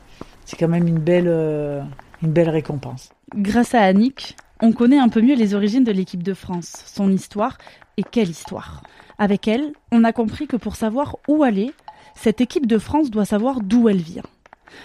c'est 0.44 0.56
quand 0.56 0.68
même 0.68 0.88
une 0.88 0.98
belle, 0.98 1.28
euh, 1.28 1.82
une 2.22 2.30
belle 2.30 2.50
récompense. 2.50 3.10
Grâce 3.36 3.74
à 3.74 3.82
Annick, 3.82 4.36
on 4.60 4.72
connaît 4.72 4.98
un 4.98 5.08
peu 5.08 5.20
mieux 5.20 5.36
les 5.36 5.54
origines 5.54 5.84
de 5.84 5.92
l'équipe 5.92 6.22
de 6.22 6.34
France, 6.34 6.84
son 6.86 7.12
histoire 7.12 7.58
et 7.96 8.02
quelle 8.02 8.30
histoire. 8.30 8.82
Avec 9.18 9.46
elle, 9.46 9.72
on 9.92 10.04
a 10.04 10.12
compris 10.12 10.46
que 10.46 10.56
pour 10.56 10.76
savoir 10.76 11.16
où 11.28 11.42
aller, 11.42 11.72
cette 12.20 12.40
équipe 12.40 12.66
de 12.66 12.78
France 12.78 13.10
doit 13.10 13.24
savoir 13.24 13.60
d'où 13.60 13.88
elle 13.88 14.02
vient. 14.02 14.24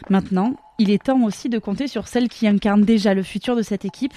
Maintenant, 0.09 0.53
il 0.77 0.91
est 0.91 1.03
temps 1.03 1.23
aussi 1.23 1.49
de 1.49 1.57
compter 1.57 1.87
sur 1.87 2.07
celles 2.07 2.29
qui 2.29 2.47
incarnent 2.47 2.85
déjà 2.85 3.15
le 3.15 3.23
futur 3.23 3.55
de 3.55 3.63
cette 3.63 3.85
équipe, 3.85 4.13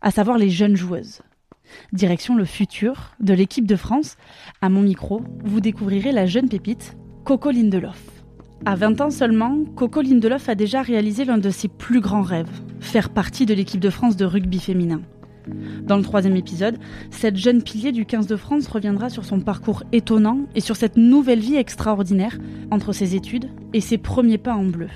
à 0.00 0.12
savoir 0.12 0.38
les 0.38 0.48
jeunes 0.48 0.76
joueuses. 0.76 1.22
Direction 1.92 2.36
le 2.36 2.44
futur 2.44 3.14
de 3.18 3.34
l'équipe 3.34 3.66
de 3.66 3.74
France. 3.74 4.16
À 4.60 4.68
mon 4.68 4.82
micro, 4.82 5.22
vous 5.42 5.60
découvrirez 5.60 6.12
la 6.12 6.26
jeune 6.26 6.48
pépite, 6.48 6.96
Coco 7.24 7.50
Lindelof. 7.50 8.00
À 8.64 8.76
20 8.76 9.00
ans 9.00 9.10
seulement, 9.10 9.64
Coco 9.74 10.00
Lindelof 10.00 10.48
a 10.48 10.54
déjà 10.54 10.82
réalisé 10.82 11.24
l'un 11.24 11.38
de 11.38 11.50
ses 11.50 11.66
plus 11.66 12.00
grands 12.00 12.22
rêves, 12.22 12.62
faire 12.78 13.10
partie 13.10 13.44
de 13.44 13.54
l'équipe 13.54 13.80
de 13.80 13.90
France 13.90 14.16
de 14.16 14.24
rugby 14.24 14.60
féminin. 14.60 15.02
Dans 15.82 15.96
le 15.96 16.02
troisième 16.02 16.36
épisode, 16.36 16.78
cette 17.10 17.36
jeune 17.36 17.62
pilier 17.62 17.92
du 17.92 18.06
15 18.06 18.26
de 18.26 18.36
France 18.36 18.68
reviendra 18.68 19.10
sur 19.10 19.24
son 19.24 19.40
parcours 19.40 19.82
étonnant 19.92 20.40
et 20.54 20.60
sur 20.60 20.76
cette 20.76 20.96
nouvelle 20.96 21.40
vie 21.40 21.56
extraordinaire 21.56 22.38
entre 22.70 22.92
ses 22.92 23.14
études 23.14 23.48
et 23.72 23.80
ses 23.80 23.98
premiers 23.98 24.38
pas 24.38 24.54
en 24.54 24.64
bleu. 24.64 24.88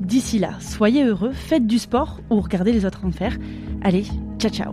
D'ici 0.00 0.38
là, 0.38 0.52
soyez 0.60 1.04
heureux, 1.04 1.32
faites 1.32 1.66
du 1.66 1.78
sport 1.78 2.20
ou 2.30 2.40
regardez 2.40 2.72
les 2.72 2.84
autres 2.84 3.04
en 3.04 3.10
faire. 3.10 3.36
Allez, 3.82 4.04
ciao 4.38 4.50
ciao 4.50 4.72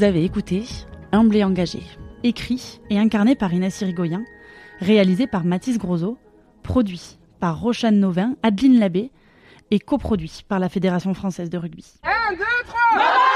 Vous 0.00 0.06
avez 0.06 0.24
écouté 0.24 0.64
Humble 1.12 1.36
et 1.36 1.44
engagé, 1.44 1.82
écrit 2.22 2.80
et 2.88 2.98
incarné 2.98 3.34
par 3.34 3.52
Inès 3.52 3.82
Irigoyen, 3.82 4.24
réalisé 4.78 5.26
par 5.26 5.44
Mathis 5.44 5.76
Grosso, 5.76 6.16
produit 6.62 7.18
par 7.38 7.60
Rochane 7.60 8.00
Novin, 8.00 8.34
Adeline 8.42 8.78
Labbé 8.78 9.10
et 9.70 9.78
coproduit 9.78 10.40
par 10.48 10.58
la 10.58 10.70
Fédération 10.70 11.12
française 11.12 11.50
de 11.50 11.58
rugby. 11.58 12.00
1, 12.02 12.32
2, 12.34 12.44
3 12.66 13.29